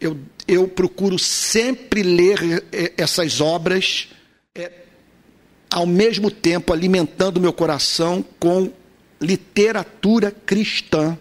[0.00, 4.08] Eu, eu procuro sempre ler eh, essas obras,
[4.54, 4.70] é,
[5.70, 8.70] ao mesmo tempo alimentando meu coração com
[9.20, 11.18] literatura cristã,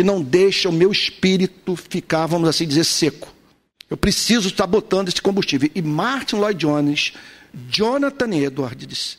[0.00, 3.30] que não deixa o meu espírito ficar, vamos assim dizer, seco.
[3.90, 5.70] Eu preciso estar botando esse combustível.
[5.74, 7.12] E Martin Lloyd Jones
[7.68, 9.18] Jonathan Edwards,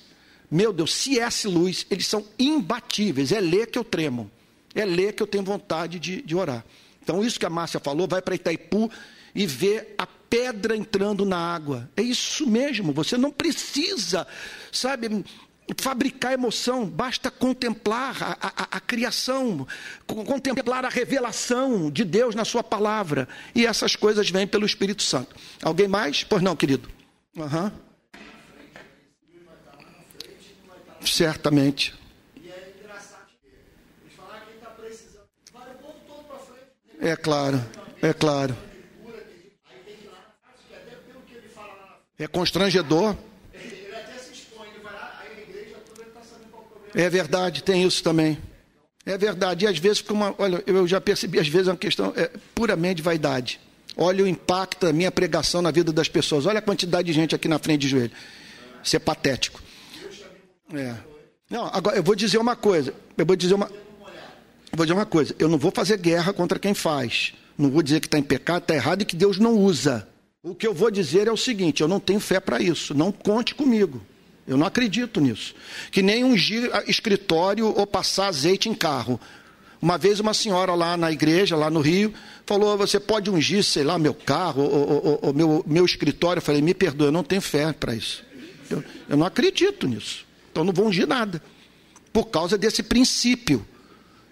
[0.49, 1.47] meu Deus, C.S.
[1.47, 3.32] Lewis, eles são imbatíveis.
[3.32, 4.32] É ler que eu tremo.
[4.73, 6.65] É ler que eu tenho vontade de, de orar.
[7.03, 8.89] Então, isso que a Márcia falou, vai para Itaipu
[9.36, 11.88] e vê a pedra entrando na água.
[11.95, 14.25] É isso mesmo, você não precisa,
[14.71, 15.23] sabe,
[15.78, 19.66] fabricar emoção, basta contemplar a, a, a, criação,
[20.05, 23.28] contemplar a revelação de Deus na Sua palavra.
[23.55, 25.36] E essas coisas vêm pelo Espírito Santo.
[25.62, 26.24] Alguém mais?
[26.24, 26.89] Pois não, querido.
[27.36, 27.72] Uhum.
[31.01, 32.01] Certamente.
[37.03, 37.59] É claro,
[37.99, 38.55] é claro.
[42.20, 43.18] É constrangedor.
[43.51, 46.68] Ele até se expõe, ele vai lá, aí a igreja toda está sabendo qual o
[46.68, 46.80] problema.
[46.93, 48.37] É verdade, tem isso também.
[49.05, 49.65] É verdade.
[49.65, 50.35] E às vezes fica uma.
[50.37, 53.59] Olha, eu já percebi, às vezes é uma questão é, puramente vaidade.
[53.97, 56.45] Olha o impacto da minha pregação na vida das pessoas.
[56.45, 58.11] Olha a quantidade de gente aqui na frente de joelho.
[58.83, 59.61] Isso é patético.
[60.73, 60.95] É.
[61.49, 62.93] Não, agora eu vou dizer uma coisa.
[63.17, 63.69] Eu vou dizer uma.
[64.71, 65.35] vou dizer uma coisa.
[65.37, 67.33] Eu não vou fazer guerra contra quem faz.
[67.57, 70.07] Não vou dizer que está em pecado, está errado e que Deus não usa.
[70.43, 72.93] O que eu vou dizer é o seguinte: eu não tenho fé para isso.
[72.93, 74.01] Não conte comigo.
[74.47, 75.53] Eu não acredito nisso.
[75.91, 79.19] Que nem ungir escritório ou passar azeite em carro.
[79.81, 82.13] Uma vez uma senhora lá na igreja, lá no Rio,
[82.45, 86.39] falou: você pode ungir, sei lá, meu carro ou, ou, ou meu, meu escritório.
[86.39, 88.23] Eu falei: me perdoe, eu não tenho fé para isso.
[88.69, 90.25] Eu, eu não acredito nisso.
[90.51, 91.41] Então não vou ungir nada.
[92.13, 93.65] Por causa desse princípio.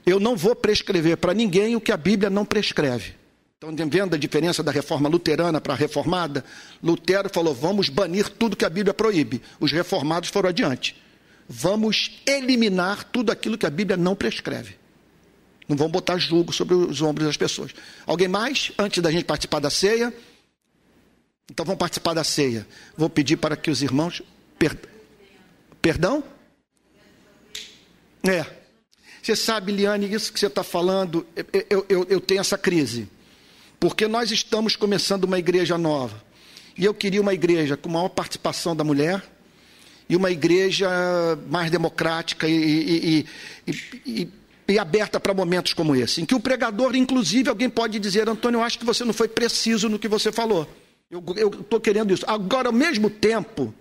[0.05, 3.18] Eu não vou prescrever para ninguém o que a Bíblia não prescreve.
[3.61, 6.45] Estão vendo a diferença da reforma luterana para a reformada?
[6.81, 9.41] Lutero falou: vamos banir tudo que a Bíblia proíbe.
[9.59, 10.95] Os reformados foram adiante.
[11.45, 14.77] Vamos eliminar tudo aquilo que a Bíblia não prescreve.
[15.67, 17.73] Não vão botar julgo sobre os ombros das pessoas.
[18.05, 18.71] Alguém mais?
[18.79, 20.13] Antes da gente participar da ceia?
[21.51, 22.65] Então vamos participar da ceia.
[22.95, 24.21] Vou pedir para que os irmãos.
[25.81, 26.23] Perdão?
[28.23, 28.45] É.
[29.21, 31.27] Você sabe, Liane, isso que você está falando,
[31.69, 33.09] eu, eu, eu tenho essa crise.
[33.79, 36.21] Porque nós estamos começando uma igreja nova.
[36.77, 39.23] E eu queria uma igreja com maior participação da mulher
[40.07, 40.89] e uma igreja
[41.49, 43.25] mais democrática e,
[43.67, 43.71] e,
[44.05, 44.29] e,
[44.67, 46.21] e aberta para momentos como esse.
[46.21, 49.27] Em que o pregador, inclusive, alguém pode dizer: Antônio, eu acho que você não foi
[49.27, 50.67] preciso no que você falou.
[51.09, 52.23] Eu estou querendo isso.
[52.27, 53.73] Agora, ao mesmo tempo,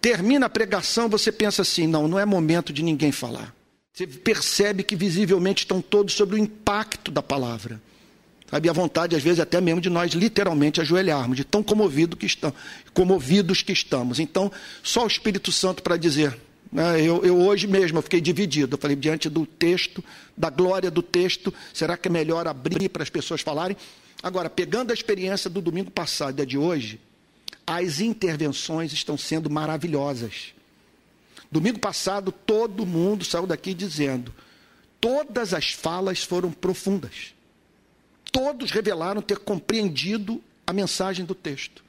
[0.00, 3.54] Termina a pregação, você pensa assim: não, não é momento de ninguém falar.
[3.92, 7.80] Você percebe que visivelmente estão todos sobre o impacto da palavra.
[8.50, 12.26] Sabe, a vontade, às vezes, até mesmo de nós literalmente ajoelharmos, de tão comovido que
[12.26, 12.58] estamos,
[12.92, 14.18] comovidos que estamos.
[14.18, 14.50] Então,
[14.82, 16.36] só o Espírito Santo para dizer.
[16.72, 18.74] Né, eu, eu, hoje mesmo eu fiquei dividido.
[18.74, 20.02] Eu falei, diante do texto,
[20.36, 23.76] da glória do texto, será que é melhor abrir para as pessoas falarem?
[24.20, 26.98] Agora, pegando a experiência do domingo passado e a de hoje,
[27.64, 30.52] as intervenções estão sendo maravilhosas.
[31.52, 34.34] Domingo passado, todo mundo saiu daqui dizendo:
[35.00, 37.32] todas as falas foram profundas.
[38.32, 41.82] Todos revelaram ter compreendido a mensagem do texto.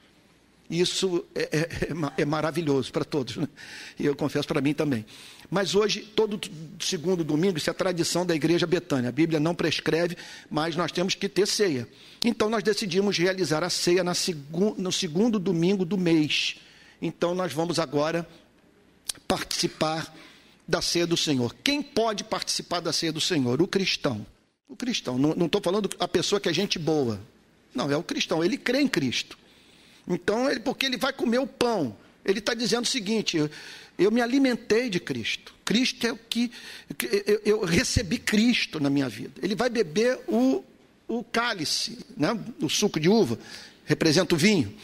[0.72, 3.46] Isso é, é, é, é maravilhoso para todos, né?
[3.98, 5.04] e eu confesso para mim também.
[5.50, 6.40] Mas hoje, todo
[6.80, 9.10] segundo domingo, isso é tradição da igreja Betânia.
[9.10, 10.16] A Bíblia não prescreve,
[10.50, 11.86] mas nós temos que ter ceia.
[12.24, 16.56] Então nós decidimos realizar a ceia segu no segundo domingo do mês.
[17.02, 18.26] Então nós vamos agora
[19.28, 20.14] participar
[20.66, 21.54] da ceia do Senhor.
[21.62, 23.60] Quem pode participar da ceia do Senhor?
[23.60, 24.24] O cristão.
[24.72, 25.18] O cristão.
[25.18, 27.20] Não estou falando a pessoa que é gente boa.
[27.74, 28.42] Não, é o cristão.
[28.42, 29.38] Ele crê em Cristo.
[30.08, 31.94] Então, ele, porque ele vai comer o pão.
[32.24, 33.36] Ele está dizendo o seguinte:
[33.98, 35.54] eu, me alimentei de Cristo.
[35.62, 36.50] Cristo é o que.
[37.26, 39.34] Eu, eu, recebi Cristo na minha vida.
[39.42, 40.64] Ele vai beber o,
[41.06, 42.28] o cálice, né?
[42.58, 43.38] o suco de uva,
[43.84, 44.74] representa o vinho,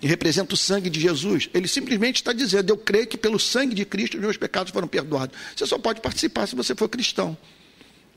[0.00, 1.50] e representa o sangue de Jesus.
[1.52, 4.86] Ele simplesmente está dizendo: Eu creio que pelo sangue de Cristo os meus pecados foram
[4.86, 5.36] perdoados.
[5.56, 7.36] Você só pode participar se você for cristão.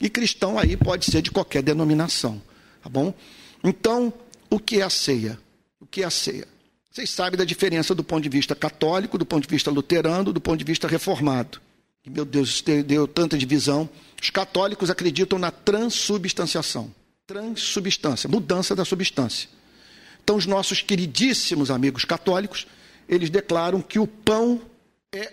[0.00, 2.40] E cristão aí pode ser de qualquer denominação,
[2.82, 3.14] tá bom?
[3.64, 4.12] Então,
[4.50, 5.38] o que é a ceia?
[5.80, 6.46] O que é a ceia?
[6.90, 10.40] Vocês sabem da diferença do ponto de vista católico, do ponto de vista luterano, do
[10.40, 11.60] ponto de vista reformado.
[12.04, 13.88] E, meu Deus, deu tanta divisão.
[14.20, 16.94] Os católicos acreditam na transubstanciação.
[17.26, 19.48] Transubstância, mudança da substância.
[20.22, 22.66] Então, os nossos queridíssimos amigos católicos,
[23.08, 24.60] eles declaram que o pão
[25.12, 25.32] é,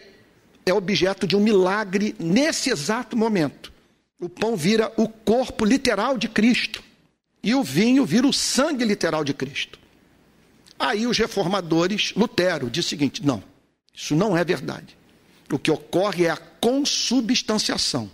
[0.66, 3.73] é objeto de um milagre nesse exato momento.
[4.24, 6.82] O pão vira o corpo literal de Cristo.
[7.44, 9.78] E o vinho vira o sangue literal de Cristo.
[10.80, 13.44] Aí os reformadores, Lutero, diz o seguinte: não,
[13.94, 14.98] isso não é verdade.
[15.52, 18.10] O que ocorre é a consubstanciação.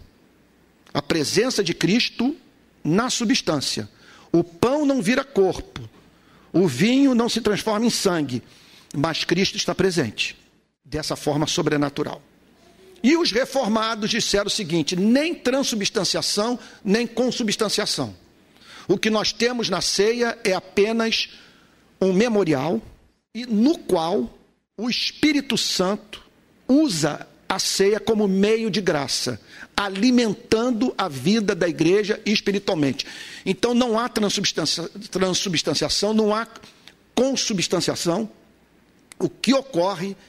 [0.92, 2.36] A presença de Cristo
[2.84, 3.88] na substância.
[4.32, 5.88] O pão não vira corpo,
[6.52, 8.42] o vinho não se transforma em sangue,
[8.96, 10.36] mas Cristo está presente,
[10.84, 12.20] dessa forma sobrenatural.
[13.02, 18.16] E os reformados disseram o seguinte: nem transubstanciação, nem consubstanciação.
[18.88, 21.30] O que nós temos na ceia é apenas
[22.02, 22.82] um memorial
[23.34, 24.38] e no qual
[24.78, 26.24] o Espírito Santo
[26.68, 29.42] usa a ceia como meio de graça,
[29.76, 33.06] alimentando a vida da igreja espiritualmente.
[33.46, 36.48] Então não há transubstanciação, não há
[37.16, 38.30] consubstanciação.
[39.18, 40.29] O que ocorre é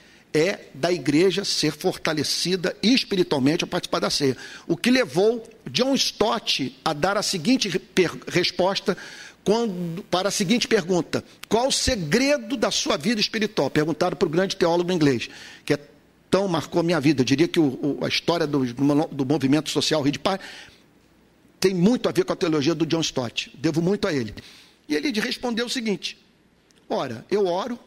[0.73, 4.37] da igreja ser fortalecida espiritualmente a participar da ceia.
[4.67, 7.81] O que levou John Stott a dar a seguinte
[8.29, 8.97] resposta
[9.45, 13.71] quando, para a seguinte pergunta: Qual o segredo da sua vida espiritual?
[13.71, 15.29] Perguntaram para o grande teólogo inglês,
[15.65, 15.79] que é
[16.31, 17.23] tão marcou a minha vida.
[17.23, 20.39] Eu diria que o, o, a história do, do movimento social Rio de Paz
[21.59, 23.51] tem muito a ver com a teologia do John Stott.
[23.59, 24.35] Devo muito a ele.
[24.89, 26.17] E ele respondeu o seguinte:
[26.89, 27.79] Ora, eu oro,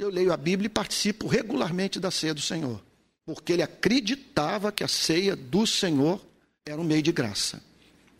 [0.00, 2.82] eu leio a Bíblia e participo regularmente da ceia do Senhor,
[3.24, 6.20] porque ele acreditava que a ceia do Senhor
[6.64, 7.62] era um meio de graça.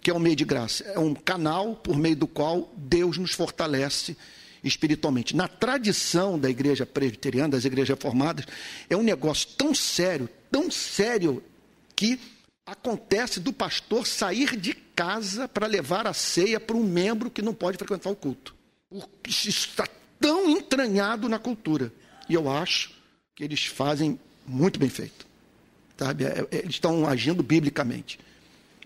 [0.00, 0.84] Que é um meio de graça?
[0.84, 4.16] É um canal por meio do qual Deus nos fortalece
[4.62, 5.34] espiritualmente.
[5.34, 8.46] Na tradição da igreja presbiteriana, das igrejas formadas,
[8.88, 11.42] é um negócio tão sério, tão sério,
[11.96, 12.18] que
[12.64, 17.54] acontece do pastor sair de casa para levar a ceia para um membro que não
[17.54, 18.54] pode frequentar o culto.
[19.26, 19.86] Isso está
[20.20, 21.92] tão entranhado na cultura.
[22.28, 22.90] E eu acho
[23.34, 25.26] que eles fazem muito bem feito.
[25.98, 26.24] Sabe?
[26.24, 28.18] É, é, eles estão agindo biblicamente.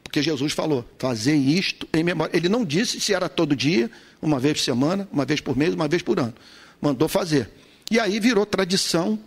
[0.02, 2.36] Porque Jesus falou, fazer isto em memória.
[2.36, 3.90] Ele não disse se era todo dia,
[4.22, 6.34] uma vez por semana, uma vez por mês, uma vez por ano.
[6.80, 7.50] Mandou fazer.
[7.90, 9.18] E aí virou tradição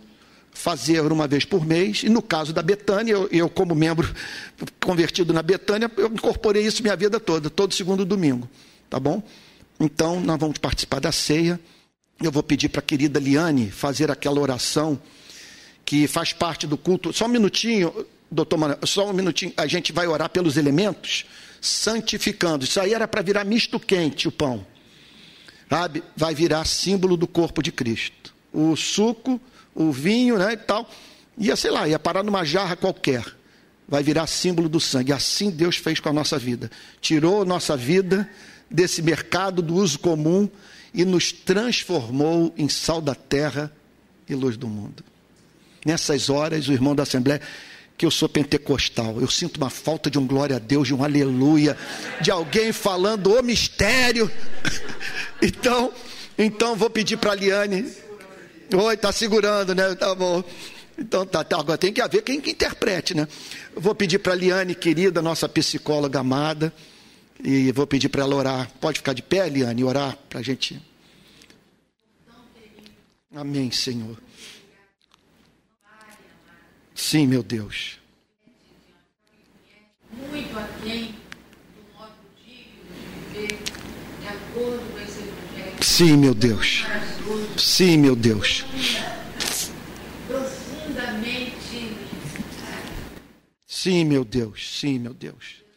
[0.50, 2.02] fazer uma vez por mês.
[2.02, 4.12] E no caso da Betânia, eu, eu, como membro
[4.80, 8.48] convertido na Betânia, eu incorporei isso minha vida toda, todo segundo domingo.
[8.88, 9.22] Tá bom?
[9.78, 11.60] Então, nós vamos participar da ceia.
[12.22, 15.00] Eu vou pedir para a querida Liane fazer aquela oração
[15.84, 17.12] que faz parte do culto.
[17.12, 19.52] Só um minutinho, doutor Manuel, só um minutinho.
[19.56, 21.24] A gente vai orar pelos elementos,
[21.60, 22.64] santificando.
[22.64, 24.66] Isso aí era para virar misto quente, o pão
[25.68, 28.34] sabe, vai virar símbolo do corpo de Cristo.
[28.52, 29.40] O suco,
[29.74, 30.88] o vinho, né, e tal,
[31.36, 33.24] ia, sei lá, ia parar numa jarra qualquer.
[33.86, 35.12] Vai virar símbolo do sangue.
[35.12, 36.70] Assim Deus fez com a nossa vida.
[37.00, 38.28] Tirou nossa vida
[38.70, 40.48] desse mercado do uso comum
[40.92, 43.72] e nos transformou em sal da terra
[44.28, 45.04] e luz do mundo.
[45.84, 47.40] Nessas horas, o irmão da Assembleia,
[47.96, 51.02] que eu sou pentecostal, eu sinto uma falta de um glória a Deus, de um
[51.02, 51.76] aleluia,
[52.20, 54.30] de alguém falando o mistério.
[55.40, 55.92] Então,
[56.36, 57.86] então vou pedir para a Liane.
[58.74, 59.94] Oi, está segurando, né?
[59.94, 60.42] Tá bom.
[60.98, 63.28] Então tá, tá, agora tem que haver quem que interprete, né?
[63.80, 66.72] vou pedir para a Liane, querida, nossa psicóloga amada,
[67.42, 68.70] e vou pedir para ela orar.
[68.80, 70.80] Pode ficar de pé, Liane, e orar para a gente.
[73.34, 74.18] Amém, Senhor.
[76.94, 77.98] Sim, meu Deus.
[80.10, 81.14] Muito aquém
[81.76, 82.12] do modo
[82.44, 82.82] digno
[83.32, 83.58] de viver
[84.20, 85.84] de acordo com esse evangelho.
[85.84, 86.84] Sim, meu Deus.
[87.56, 88.64] Sim, meu Deus.
[90.26, 91.96] Profundamente.
[93.66, 94.80] Sim, meu Deus.
[94.80, 95.67] Sim, meu Deus.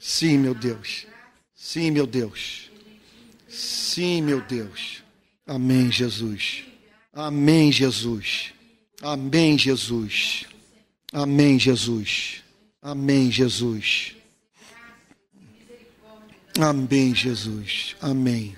[0.00, 1.06] Sim, meu Deus.
[1.54, 2.70] Sim, meu Deus.
[3.46, 5.02] Sim, meu Deus.
[5.46, 6.64] Amém, Jesus.
[7.12, 8.54] Amém, Jesus.
[9.02, 10.46] Amém, Jesus.
[11.12, 12.42] Amém, Jesus.
[12.80, 14.16] Amém, Jesus.
[16.58, 17.96] Amém, Jesus.
[18.00, 18.56] Amém.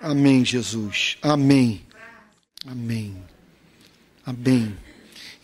[0.00, 1.18] Amém, Jesus.
[1.22, 1.86] Amém.
[2.66, 3.16] Amém.
[4.26, 4.76] Amém.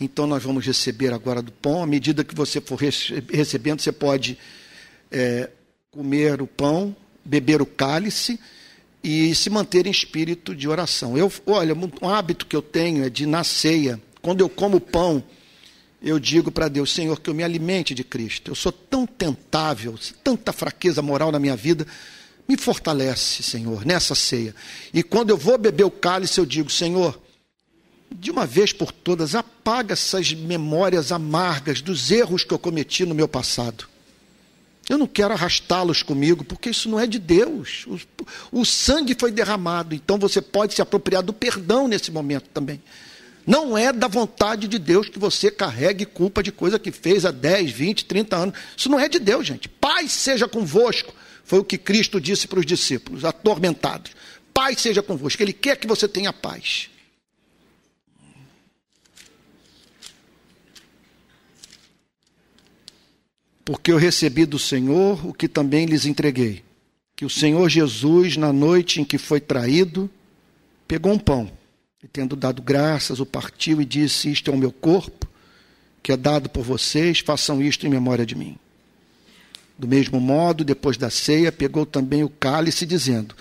[0.01, 1.85] Então nós vamos receber agora do pão.
[1.85, 4.37] À medida que você for recebendo, você pode
[5.11, 5.51] é,
[5.91, 6.95] comer o pão,
[7.25, 8.39] beber o cálice
[9.03, 11.17] e se manter em espírito de oração.
[11.17, 15.23] Eu, olha, um hábito que eu tenho é de na ceia quando eu como pão,
[16.03, 18.51] eu digo para Deus, Senhor, que eu me alimente de Cristo.
[18.51, 21.87] Eu sou tão tentável, tanta fraqueza moral na minha vida.
[22.49, 24.53] Me fortalece, Senhor, nessa ceia.
[24.93, 27.17] E quando eu vou beber o cálice, eu digo, Senhor,
[28.11, 33.15] de uma vez por todas, apaga essas memórias amargas dos erros que eu cometi no
[33.15, 33.87] meu passado.
[34.89, 37.85] Eu não quero arrastá-los comigo, porque isso não é de Deus.
[37.87, 42.81] O, o, sangue foi derramado, então você pode se apropriar do perdão nesse momento também.
[43.45, 47.31] Não é da vontade de Deus que você carregue culpa de coisa que fez há
[47.31, 48.59] 10, 20, 30 anos.
[48.77, 49.69] Isso não é de Deus, gente.
[49.69, 51.13] Paz seja convosco.
[51.45, 54.13] Foi o que Cristo disse para os discípulos, atormentados.
[54.53, 55.43] Paz seja convosco.
[55.43, 56.91] Ele quer que você tenha paz.
[63.67, 66.63] Porque eu recebi do Senhor o que também lhes entreguei.
[67.17, 70.09] Que o Senhor Jesus, na noite em que foi traído,
[70.87, 71.51] pegou um pão
[72.01, 75.27] e, tendo dado graças, o partiu e disse: Isto é o meu corpo,
[76.01, 78.57] que é dado por vocês, façam isto em memória de mim.
[79.77, 83.35] Do mesmo modo, depois da ceia, pegou também o cálice, dizendo: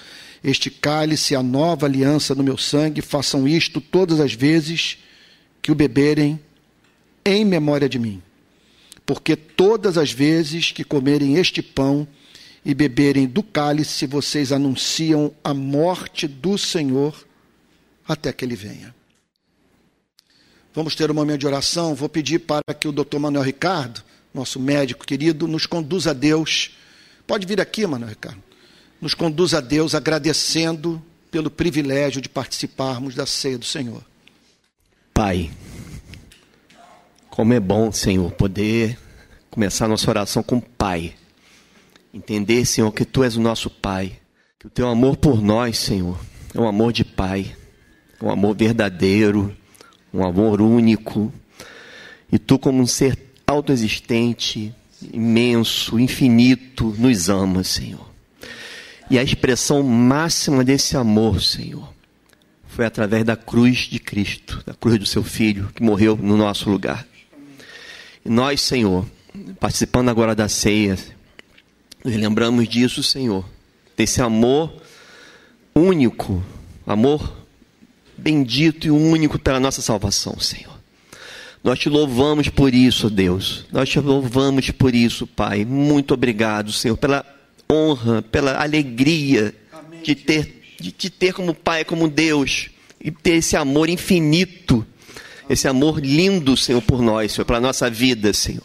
[0.44, 4.98] Este cálice é a nova aliança no meu sangue, façam isto todas as vezes
[5.62, 6.40] que o beberem
[7.24, 8.24] em memória de mim.
[9.06, 12.08] Porque todas as vezes que comerem este pão
[12.64, 17.16] e beberem do cálice, vocês anunciam a morte do Senhor
[18.08, 18.94] até que ele venha.
[20.74, 21.94] Vamos ter um momento de oração.
[21.96, 24.04] Vou pedir para que o doutor Manuel Ricardo,
[24.34, 26.72] nosso médico querido, nos conduza a Deus.
[27.28, 28.44] Pode vir aqui, Manuel Ricardo.
[29.00, 34.04] Nos conduza a Deus agradecendo pelo privilégio de participarmos da ceia do Senhor.
[35.14, 35.52] Pai,
[37.36, 38.98] como é bom, Senhor, poder
[39.52, 41.14] começar nossa oração com Pai.
[42.14, 44.14] Entender, Senhor, que Tu és o nosso Pai.
[44.58, 46.18] Que o Teu amor por nós, Senhor,
[46.54, 47.56] é um amor de Pai
[48.22, 49.56] um amor verdadeiro,
[50.14, 51.32] um amor único.
[52.32, 54.74] E tu, como um ser autoexistente,
[55.14, 58.10] imenso, infinito, nos amas, Senhor.
[59.10, 61.94] E a expressão máxima desse amor, Senhor,
[62.68, 66.70] foi através da cruz de Cristo, da cruz do seu Filho, que morreu no nosso
[66.70, 67.06] lugar.
[68.26, 69.06] Nós, Senhor,
[69.60, 70.98] participando agora da ceia,
[72.04, 73.46] nos lembramos disso, Senhor,
[73.96, 74.74] desse amor
[75.76, 76.44] único,
[76.88, 77.46] amor
[78.18, 80.74] bendito e único pela nossa salvação, Senhor.
[81.64, 83.66] Nós te louvamos por isso, Deus.
[83.72, 85.66] Nós te louvamos por isso, Pai.
[85.66, 87.26] Muito obrigado, Senhor, pela
[87.72, 92.70] honra, pela alegria Amém, de ter de te ter como Pai, como Deus
[93.00, 94.86] e ter esse amor infinito,
[95.50, 98.64] esse amor lindo, Senhor, por nós, Senhor, pela nossa vida, Senhor.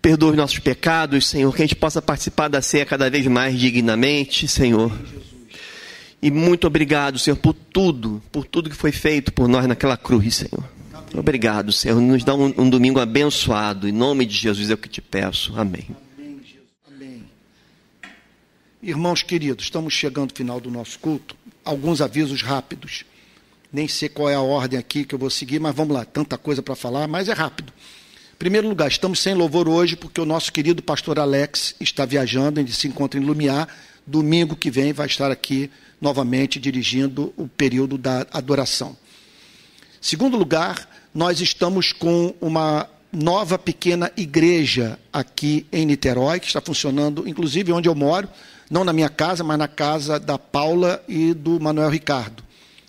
[0.00, 3.58] Perdoa os nossos pecados, Senhor, que a gente possa participar da ceia cada vez mais
[3.58, 4.92] dignamente, Senhor.
[6.22, 10.36] E muito obrigado, Senhor, por tudo, por tudo que foi feito por nós naquela cruz,
[10.36, 10.64] Senhor.
[11.14, 12.00] Obrigado, Senhor.
[12.00, 13.88] Nos dá um, um domingo abençoado.
[13.88, 15.58] Em nome de Jesus é o que te peço.
[15.58, 15.86] Amém.
[16.16, 16.68] Amém, Jesus.
[16.86, 17.24] Amém.
[18.82, 21.36] Irmãos queridos, estamos chegando ao final do nosso culto.
[21.64, 23.04] Alguns avisos rápidos.
[23.72, 26.04] Nem sei qual é a ordem aqui que eu vou seguir, mas vamos lá.
[26.04, 27.72] Tanta coisa para falar, mas é rápido.
[28.34, 32.60] Em primeiro lugar, estamos sem louvor hoje porque o nosso querido pastor Alex está viajando,
[32.60, 33.68] ele se encontra em Lumiar.
[34.06, 38.96] Domingo que vem vai estar aqui novamente dirigindo o período da adoração.
[40.00, 47.28] Segundo lugar, nós estamos com uma nova pequena igreja aqui em Niterói, que está funcionando,
[47.28, 48.28] inclusive onde eu moro,
[48.70, 52.47] não na minha casa, mas na casa da Paula e do Manuel Ricardo.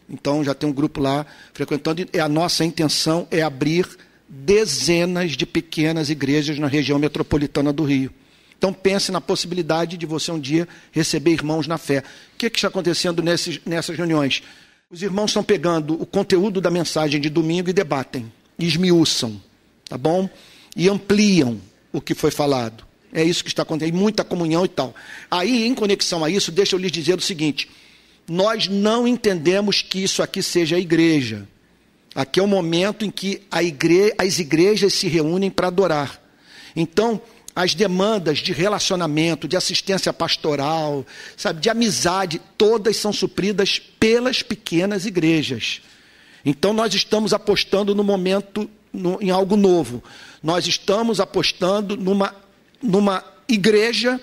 [0.10, 3.88] Então já tem um grupo lá frequentando, e a nossa intenção é abrir
[4.28, 8.12] dezenas de pequenas igrejas na região metropolitana do Rio.
[8.58, 12.04] Então pense na possibilidade de você um dia receber irmãos na fé.
[12.34, 14.44] O que, é que está acontecendo nesses, nessas reuniões?
[14.92, 19.42] Os irmãos estão pegando o conteúdo da mensagem de domingo e debatem, e esmiuçam,
[19.88, 20.30] tá bom?
[20.76, 21.62] E ampliam
[21.94, 22.84] o que foi falado.
[23.14, 24.94] É isso que está acontecendo, muita comunhão e tal.
[25.32, 27.70] Aí, em conexão a isso, deixa eu lhes dizer o seguinte:
[28.30, 31.48] nós não entendemos que isso aqui seja a igreja.
[32.14, 34.14] Aqui é o momento em que igre...
[34.18, 36.22] as igrejas se reúnem para adorar.
[36.76, 37.22] Então,
[37.56, 45.06] as demandas de relacionamento, de assistência pastoral, sabe, de amizade, todas são supridas pelas pequenas
[45.06, 45.82] igrejas.
[46.46, 50.02] Então nós estamos apostando no momento no, em algo novo.
[50.42, 52.34] Nós estamos apostando numa,
[52.82, 54.22] numa igreja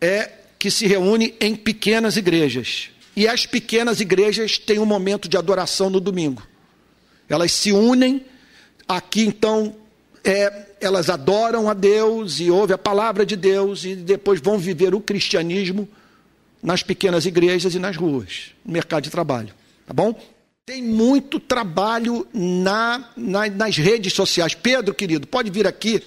[0.00, 0.30] é,
[0.64, 2.88] que se reúne em pequenas igrejas.
[3.14, 6.42] E as pequenas igrejas têm um momento de adoração no domingo.
[7.28, 8.24] Elas se unem.
[8.88, 9.76] Aqui então
[10.24, 14.94] é, elas adoram a Deus e ouvem a palavra de Deus e depois vão viver
[14.94, 15.86] o cristianismo
[16.62, 19.52] nas pequenas igrejas e nas ruas, no mercado de trabalho.
[19.86, 20.18] Tá bom?
[20.64, 24.54] Tem muito trabalho na, na, nas redes sociais.
[24.54, 26.02] Pedro, querido, pode vir aqui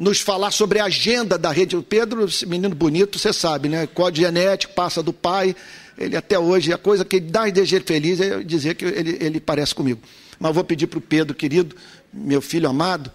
[0.00, 1.76] nos falar sobre a agenda da rede.
[1.76, 3.86] O Pedro, esse menino bonito, você sabe, né?
[3.86, 5.54] Código genético, passa do pai.
[5.98, 9.18] Ele até hoje, a coisa que dá e deixa ele feliz é dizer que ele,
[9.20, 10.00] ele parece comigo.
[10.38, 11.76] Mas vou pedir para o Pedro, querido,
[12.10, 13.12] meu filho amado,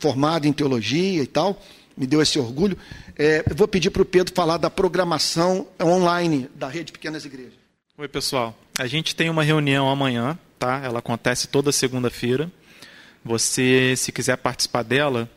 [0.00, 1.62] formado em teologia e tal,
[1.96, 2.76] me deu esse orgulho.
[3.16, 7.54] É, vou pedir para o Pedro falar da programação online da Rede Pequenas Igrejas.
[7.96, 8.58] Oi, pessoal.
[8.76, 10.82] A gente tem uma reunião amanhã, tá?
[10.84, 12.50] Ela acontece toda segunda-feira.
[13.24, 15.30] Você, se quiser participar dela,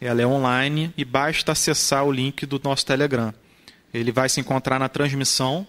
[0.00, 3.34] ela é online e basta acessar o link do nosso Telegram.
[3.92, 5.66] Ele vai se encontrar na transmissão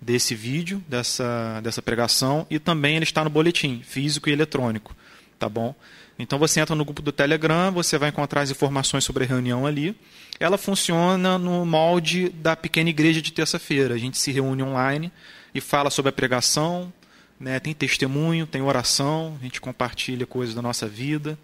[0.00, 4.96] desse vídeo, dessa, dessa pregação, e também ele está no boletim, físico e eletrônico,
[5.38, 5.74] tá bom?
[6.18, 9.66] Então você entra no grupo do Telegram, você vai encontrar as informações sobre a reunião
[9.66, 9.94] ali.
[10.40, 13.94] Ela funciona no molde da pequena igreja de terça-feira.
[13.94, 15.12] A gente se reúne online
[15.54, 16.90] e fala sobre a pregação,
[17.38, 17.60] né?
[17.60, 21.38] tem testemunho, tem oração, a gente compartilha coisas da nossa vida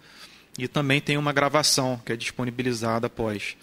[0.57, 3.57] e também tem uma gravação que é disponibilizada após.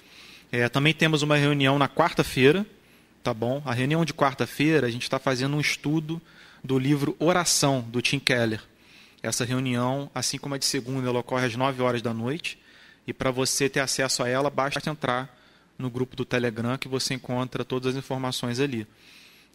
[0.51, 2.67] É, também temos uma reunião na quarta-feira,
[3.23, 3.63] tá bom?
[3.65, 6.21] A reunião de quarta-feira a gente está fazendo um estudo
[6.63, 8.61] do livro Oração do Tim Keller.
[9.23, 12.59] Essa reunião, assim como a de segunda, ela ocorre às 9 horas da noite.
[13.07, 15.39] E para você ter acesso a ela, basta entrar
[15.79, 18.87] no grupo do Telegram que você encontra todas as informações ali.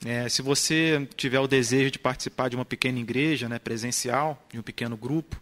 [0.04, 4.60] É, se você tiver o desejo de participar de uma pequena igreja né, presencial, de
[4.60, 5.40] um pequeno grupo,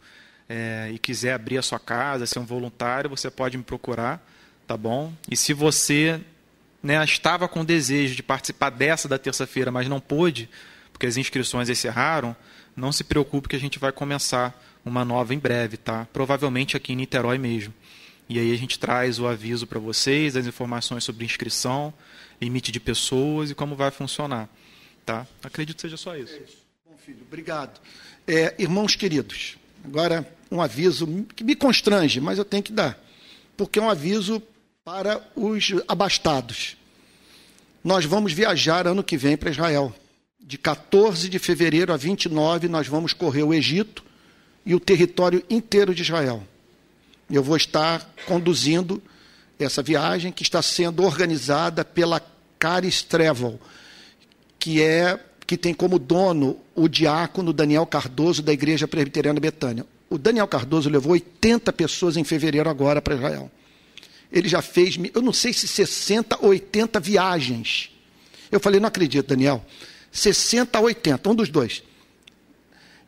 [0.47, 4.25] é, e quiser abrir a sua casa, ser um voluntário, você pode me procurar,
[4.67, 5.13] tá bom?
[5.29, 6.21] E se você
[6.81, 10.49] né, estava com desejo de participar dessa da terça-feira, mas não pôde,
[10.91, 12.35] porque as inscrições encerraram,
[12.75, 16.07] não se preocupe que a gente vai começar uma nova em breve, tá?
[16.11, 17.73] Provavelmente aqui em Niterói mesmo.
[18.27, 21.93] E aí a gente traz o aviso para vocês, as informações sobre inscrição,
[22.41, 24.49] limite de pessoas e como vai funcionar,
[25.05, 25.25] tá?
[25.43, 26.33] Acredito que seja só isso.
[26.33, 26.57] É isso.
[26.85, 27.79] Bom, filho, obrigado.
[28.27, 32.97] É, irmãos queridos, agora um aviso que me constrange, mas eu tenho que dar,
[33.57, 34.41] porque é um aviso
[34.83, 36.77] para os abastados.
[37.83, 39.93] Nós vamos viajar ano que vem para Israel.
[40.39, 44.03] De 14 de fevereiro a 29, nós vamos correr o Egito
[44.65, 46.43] e o território inteiro de Israel.
[47.29, 49.01] Eu vou estar conduzindo
[49.57, 52.21] essa viagem que está sendo organizada pela
[52.59, 53.59] Caris Travel,
[54.59, 59.85] que é que tem como dono o diácono Daniel Cardoso da Igreja Presbiteriana Betânia.
[60.09, 63.51] O Daniel Cardoso levou 80 pessoas em fevereiro agora para Israel.
[64.31, 67.91] Ele já fez, eu não sei se 60 ou 80 viagens.
[68.51, 69.63] Eu falei, não acredito, Daniel.
[70.11, 71.83] 60 a 80, um dos dois.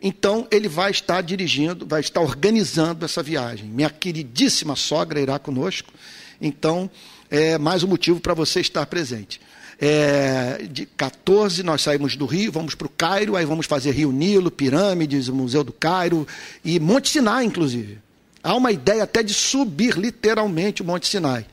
[0.01, 3.65] Então, ele vai estar dirigindo, vai estar organizando essa viagem.
[3.67, 5.91] Minha queridíssima sogra irá conosco.
[6.39, 6.89] Então,
[7.29, 9.39] é mais um motivo para você estar presente.
[9.79, 14.11] É, de 14 nós saímos do Rio, vamos para o Cairo, aí vamos fazer Rio
[14.11, 16.25] Nilo, Pirâmides, Museu do Cairo
[16.63, 17.99] e Monte Sinai, inclusive.
[18.41, 21.45] Há uma ideia até de subir literalmente o Monte Sinai.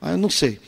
[0.00, 0.60] Mas eu não sei.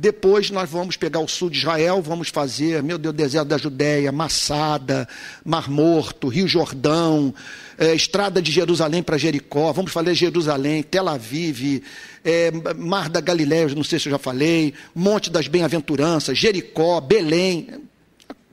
[0.00, 4.10] Depois nós vamos pegar o sul de Israel, vamos fazer, meu Deus, deserto da Judéia,
[4.10, 5.06] Massada,
[5.44, 7.34] Mar Morto, Rio Jordão,
[7.76, 11.82] é, estrada de Jerusalém para Jericó, vamos fazer Jerusalém, Tel Aviv,
[12.24, 17.68] é, Mar da Galiléia, não sei se eu já falei, Monte das Bem-aventuranças, Jericó, Belém.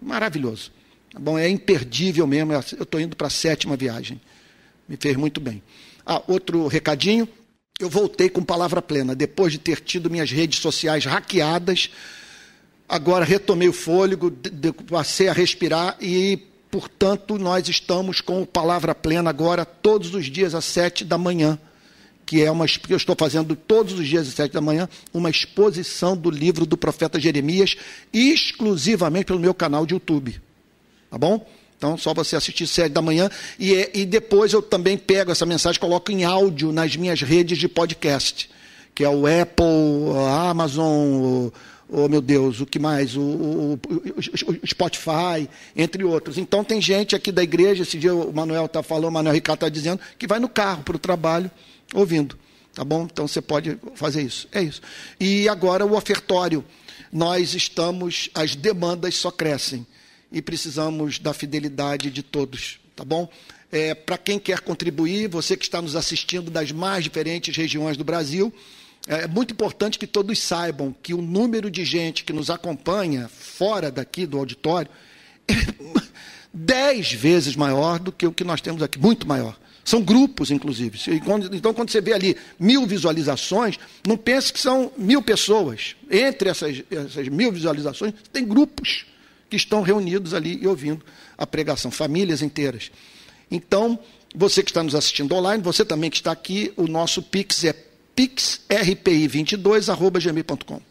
[0.02, 0.70] Maravilhoso.
[1.14, 2.52] Tá bom, é imperdível mesmo.
[2.52, 4.20] Eu estou indo para a sétima viagem.
[4.86, 5.64] Me fez muito bem.
[6.06, 7.26] Ah, outro recadinho
[7.80, 11.92] eu voltei com palavra plena, depois de ter tido minhas redes sociais hackeadas.
[12.90, 14.32] Agora retomei o fôlego,
[14.90, 16.38] passei a respirar e,
[16.72, 21.60] portanto, nós estamos com palavra plena agora todos os dias às sete da manhã,
[22.26, 26.18] que é uma eu estou fazendo todos os dias às sete da manhã uma exposição
[26.18, 27.76] do livro do profeta Jeremias
[28.12, 30.42] exclusivamente pelo meu canal de YouTube,
[31.12, 31.46] tá bom?
[31.78, 33.30] Então, só você assistir sete da manhã.
[33.60, 37.58] E, é, e depois eu também pego essa mensagem, coloco em áudio nas minhas redes
[37.58, 38.50] de podcast,
[38.96, 39.66] que é o Apple,
[40.28, 41.54] a Amazon, o,
[41.88, 43.16] oh meu Deus, o que mais?
[43.16, 46.40] O, o, o, Spotify, entre outros.
[46.40, 49.58] Então tem gente aqui da igreja, esse dia o Manuel está falando, o Manuel Ricardo
[49.58, 51.52] está dizendo, que vai no carro para o trabalho
[51.94, 52.36] ouvindo.
[52.74, 53.08] Tá bom?
[53.12, 54.48] Então você pode fazer isso.
[54.52, 54.82] É isso.
[55.20, 56.64] E agora o ofertório.
[57.12, 59.86] Nós estamos, as demandas só crescem
[60.32, 63.30] e precisamos da fidelidade de todos, tá bom?
[63.72, 68.04] É, Para quem quer contribuir, você que está nos assistindo das mais diferentes regiões do
[68.04, 68.54] Brasil,
[69.08, 73.90] é muito importante que todos saibam que o número de gente que nos acompanha fora
[73.90, 74.92] daqui do auditório
[75.48, 75.54] é
[76.54, 79.58] dez vezes maior do que o que nós temos aqui, muito maior.
[79.86, 81.00] São grupos, inclusive.
[81.54, 85.96] Então, quando você vê ali mil visualizações, não pense que são mil pessoas.
[86.12, 89.06] Entre essas, essas mil visualizações, tem grupos
[89.50, 91.06] que estão reunidos ali e ouvindo
[91.38, 92.92] a pregação, famílias inteiras.
[93.50, 93.98] Então,
[94.36, 97.74] você que está nos assistindo online, você também que está aqui, o nosso Pix é
[98.16, 100.82] pixrpi22.gmail.com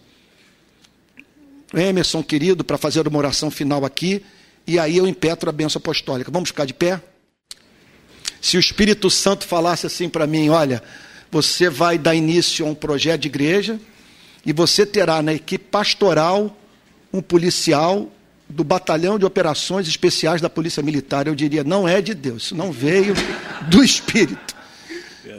[1.72, 4.26] Emerson querido, para fazer uma oração final aqui,
[4.66, 6.32] e aí eu impetro a benção apostólica.
[6.32, 7.00] Vamos ficar de pé?
[8.42, 10.82] Se o Espírito Santo falasse assim para mim: olha,
[11.30, 13.80] você vai dar início a um projeto de igreja,
[14.44, 16.58] e você terá na equipe pastoral
[17.14, 18.10] um policial
[18.48, 21.28] do Batalhão de Operações Especiais da Polícia Militar.
[21.28, 23.14] Eu diria, não é de Deus, isso não veio
[23.70, 24.56] do Espírito.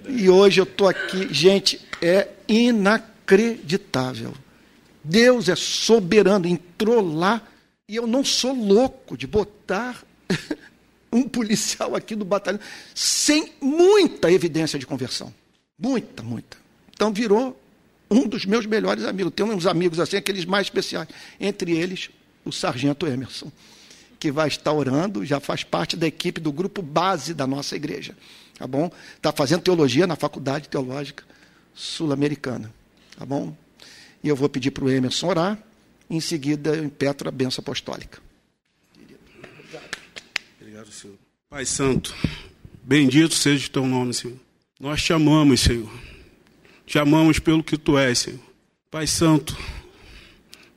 [0.09, 4.33] E hoje eu estou aqui, gente, é inacreditável.
[5.05, 7.43] Deus é soberano, entrou lá,
[7.89, 10.03] e eu não sou louco de botar
[11.13, 12.61] um policial aqui do batalhão
[12.95, 15.33] sem muita evidência de conversão.
[15.79, 16.57] Muita, muita.
[16.95, 17.61] Então virou
[18.13, 19.33] um dos meus melhores amigos.
[19.35, 21.09] Tem uns amigos assim, aqueles mais especiais.
[21.41, 22.11] Entre eles,
[22.45, 23.51] o sargento Emerson,
[24.19, 28.17] que vai estar orando, já faz parte da equipe do grupo base da nossa igreja.
[28.59, 28.91] Tá bom?
[29.17, 31.25] Está fazendo teologia na Faculdade Teológica
[31.75, 32.73] Sul-Americana.
[33.17, 33.57] Tá bom?
[34.23, 35.59] E eu vou pedir para o Emerson orar,
[36.09, 38.21] em seguida eu impetro a benção apostólica.
[40.61, 41.17] Obrigado, Senhor.
[41.51, 42.15] Pai Santo,
[42.83, 44.37] bendito seja o teu nome, Senhor.
[44.79, 45.91] Nós te amamos, Senhor.
[46.87, 48.41] Te amamos pelo que tu és, Senhor.
[48.91, 49.57] Pai Santo,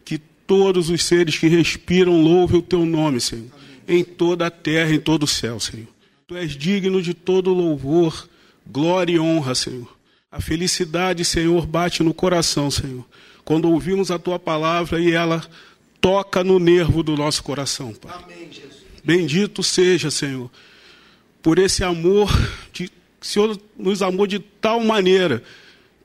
[0.05, 3.51] que todos os seres que respiram louvem o teu nome, Senhor.
[3.87, 5.87] Em toda a terra, em todo o céu, Senhor.
[6.27, 8.27] Tu és digno de todo louvor,
[8.65, 9.95] glória e honra, Senhor.
[10.31, 13.05] A felicidade, Senhor, bate no coração, Senhor.
[13.43, 15.45] Quando ouvimos a tua palavra e ela
[16.01, 18.13] toca no nervo do nosso coração, Pai.
[18.23, 18.83] Amém, Jesus.
[19.03, 20.49] Bendito seja, Senhor,
[21.41, 22.27] por esse amor,
[22.73, 22.89] de,
[23.21, 25.43] Senhor nos amou de tal maneira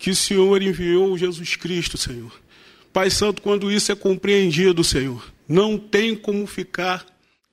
[0.01, 2.33] que o Senhor enviou Jesus Cristo, Senhor.
[2.91, 7.05] Pai Santo, quando isso é compreendido, Senhor, não tem como ficar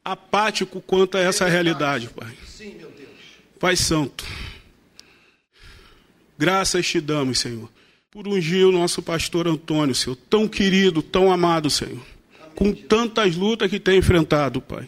[0.03, 2.33] apático quanto a essa realidade, Pai.
[2.47, 3.09] Sim, meu Deus.
[3.59, 4.25] Pai Santo,
[6.37, 7.69] graças te damos, Senhor,
[8.09, 12.01] por ungir o nosso pastor Antônio, Senhor, tão querido, tão amado, Senhor,
[12.55, 14.87] com tantas lutas que tem enfrentado, Pai.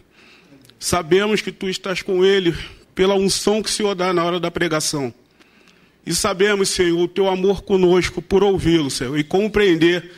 [0.80, 2.56] Sabemos que tu estás com ele
[2.96, 5.14] pela unção que o Senhor dá na hora da pregação.
[6.06, 10.12] E sabemos, Senhor, o teu amor conosco por ouvi-lo, Senhor, e compreender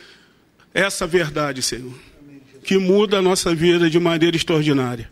[0.72, 1.92] essa verdade, Senhor,
[2.64, 5.10] que muda a nossa vida de maneira extraordinária.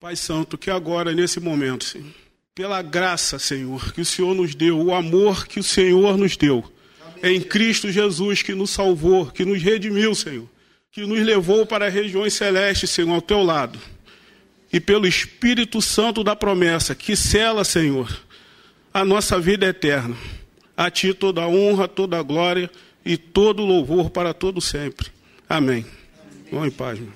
[0.00, 2.06] Pai Santo, que agora, nesse momento, Senhor,
[2.54, 6.64] pela graça, Senhor, que o Senhor nos deu, o amor que o Senhor nos deu,
[7.22, 10.48] em Cristo Jesus, que nos salvou, que nos redimiu, Senhor,
[10.92, 13.78] que nos levou para regiões celestes, Senhor, ao teu lado,
[14.72, 18.08] e pelo Espírito Santo da promessa, que cela, Senhor,
[18.92, 20.16] a nossa vida eterna.
[20.76, 22.70] A Ti toda a honra, toda a glória
[23.04, 25.10] e todo o louvor para todo sempre.
[25.48, 25.84] Amém.
[26.50, 27.12] Bom em paz, meu.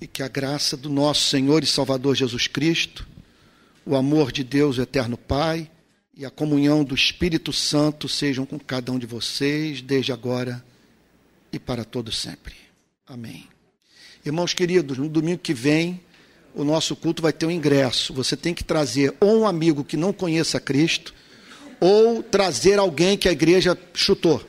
[0.00, 3.06] E que a graça do nosso Senhor e Salvador Jesus Cristo,
[3.84, 5.70] o amor de Deus, o eterno Pai,
[6.16, 10.64] e a comunhão do Espírito Santo sejam com cada um de vocês, desde agora
[11.52, 12.54] e para todo sempre.
[13.06, 13.46] Amém.
[14.26, 16.00] Irmãos queridos, no domingo que vem,
[16.54, 18.12] o nosso culto vai ter um ingresso.
[18.14, 21.14] Você tem que trazer ou um amigo que não conheça Cristo,
[21.80, 24.42] ou trazer alguém que a igreja chutou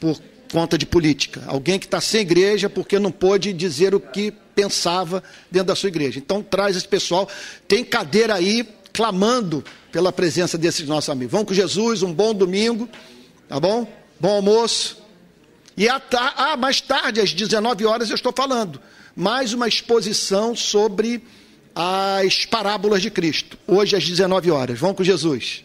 [0.00, 1.42] por conta de política.
[1.46, 5.88] Alguém que está sem igreja porque não pôde dizer o que pensava dentro da sua
[5.88, 6.18] igreja.
[6.18, 7.28] Então traz esse pessoal.
[7.68, 11.32] Tem cadeira aí clamando pela presença desses nossos amigos.
[11.32, 12.88] Vão com Jesus, um bom domingo,
[13.48, 13.86] tá bom?
[14.18, 14.98] Bom almoço.
[15.76, 18.80] E à ta ah, mais tarde, às 19 horas, eu estou falando
[19.18, 21.20] mais uma exposição sobre
[21.74, 23.58] as parábolas de Cristo.
[23.66, 24.78] Hoje às 19 horas.
[24.78, 25.64] Vão com Jesus.